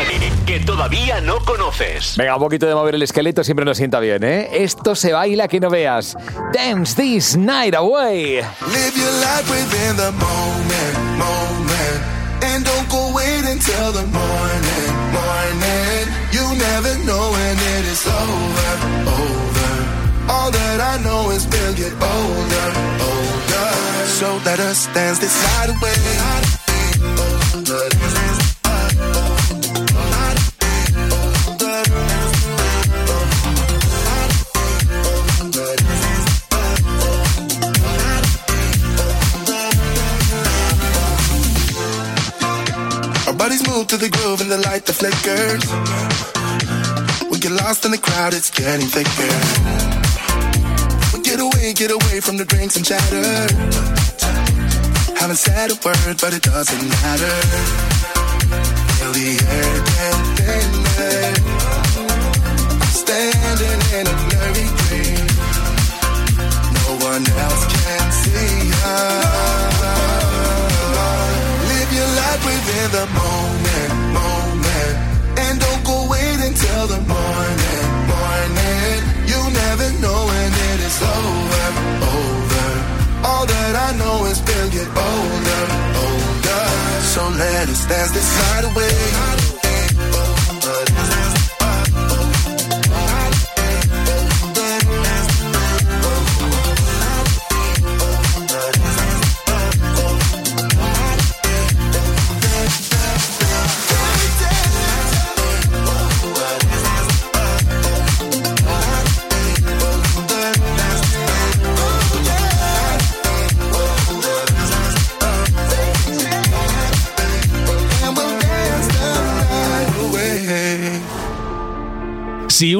que 0.46 0.60
todavía 0.60 1.20
no 1.20 1.38
conoces. 1.40 2.14
Venga, 2.16 2.36
un 2.36 2.42
poquito 2.42 2.66
de 2.66 2.74
mover 2.74 2.94
el 2.94 3.02
esqueleto 3.02 3.42
siempre 3.44 3.64
nos 3.64 3.76
sienta 3.76 4.00
bien, 4.00 4.22
¿eh? 4.24 4.48
Esto 4.52 4.94
se 4.94 5.12
baila 5.12 5.48
que 5.48 5.60
no 5.60 5.70
veas. 5.70 6.16
Dance 6.52 6.94
this 7.00 7.36
night 7.36 7.74
away. 7.74 8.36
Live 8.36 8.92
your 8.96 9.12
life 9.20 9.50
within 9.50 9.96
the 9.96 10.10
moment, 10.12 11.18
moment. 11.18 12.17
Until 13.52 13.92
the 13.92 14.06
morning, 14.20 14.92
morning. 15.16 16.04
You 16.36 16.44
never 16.66 16.92
know 17.08 17.24
when 17.32 17.56
it 17.74 17.84
is 17.94 18.04
over, 18.06 18.72
over. 19.20 19.70
All 20.28 20.50
that 20.50 20.78
I 20.92 20.94
know 21.04 21.30
is 21.30 21.46
we'll 21.48 21.74
get 21.74 21.92
older, 21.92 22.68
older. 23.08 23.68
So 24.18 24.28
let 24.44 24.60
us 24.60 24.86
dance 24.92 25.18
this 25.18 25.36
night 25.44 25.70
away. 25.70 25.96
Our 26.28 26.58
to 43.88 43.96
the 43.96 44.10
groove 44.10 44.40
and 44.42 44.50
the 44.50 44.58
light 44.68 44.84
that 44.84 44.92
flickers. 45.00 45.64
We 47.30 47.38
get 47.38 47.52
lost 47.52 47.86
in 47.86 47.90
the 47.90 47.96
crowd, 47.96 48.34
it's 48.34 48.50
getting 48.50 48.84
thicker. 48.84 49.32
We 51.16 51.24
get 51.24 51.40
away, 51.40 51.72
get 51.72 51.90
away 51.90 52.20
from 52.20 52.36
the 52.36 52.44
drinks 52.44 52.76
and 52.76 52.84
chatter. 52.84 53.48
Haven't 55.16 55.40
said 55.40 55.72
a 55.72 55.76
word, 55.80 56.20
but 56.20 56.34
it 56.36 56.42
doesn't 56.42 56.84
matter. 57.00 57.36
Feel 59.00 59.12
the 59.16 59.40
air 59.56 59.74
get 59.88 60.20
thinner. 60.36 61.32
Standing 62.92 63.80
in 63.96 64.04
a 64.04 64.16
blurry 64.28 64.68
dream. 64.84 65.28
No 66.76 66.88
one 67.08 67.24
else 67.24 67.64
can 67.72 68.04
see 68.20 68.68
us. 68.84 69.80
Live 71.72 71.90
your 71.96 72.10
life 72.20 72.42
within 72.44 72.88
the 72.92 73.06
moment. 73.16 73.57
Until 76.58 76.86
the 76.88 77.00
morning, 77.06 77.86
morning. 78.10 78.98
You 79.30 79.40
never 79.62 79.88
know 80.02 80.26
when 80.26 80.50
it 80.70 80.80
is 80.88 81.02
over, 81.02 81.68
over. 82.02 82.68
All 83.24 83.46
that 83.46 83.74
I 83.86 83.96
know 83.96 84.24
is 84.26 84.42
we'll 84.42 84.70
get 84.70 84.88
older, 84.88 85.64
older. 86.02 86.64
So 87.14 87.22
let 87.38 87.68
us 87.68 87.86
dance 87.86 88.10
this 88.10 88.30
night 88.38 88.64
away. 88.72 89.47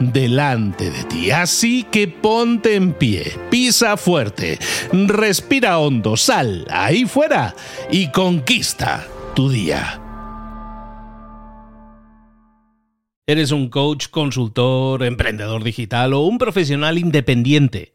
delante 0.00 0.90
de 0.90 1.04
ti. 1.04 1.30
Así 1.30 1.84
que 1.84 2.08
ponte 2.08 2.74
en 2.74 2.92
pie, 2.92 3.38
pisa 3.50 3.96
fuerte, 3.96 4.58
respira 4.92 5.78
hondo, 5.78 6.16
sal 6.16 6.66
ahí 6.70 7.04
fuera 7.04 7.54
y 7.90 8.10
conquista 8.10 9.06
tu 9.34 9.48
día. 9.48 10.00
¿Eres 13.26 13.52
un 13.52 13.68
coach, 13.68 14.08
consultor, 14.08 15.04
emprendedor 15.04 15.62
digital 15.62 16.14
o 16.14 16.22
un 16.22 16.36
profesional 16.36 16.98
independiente? 16.98 17.94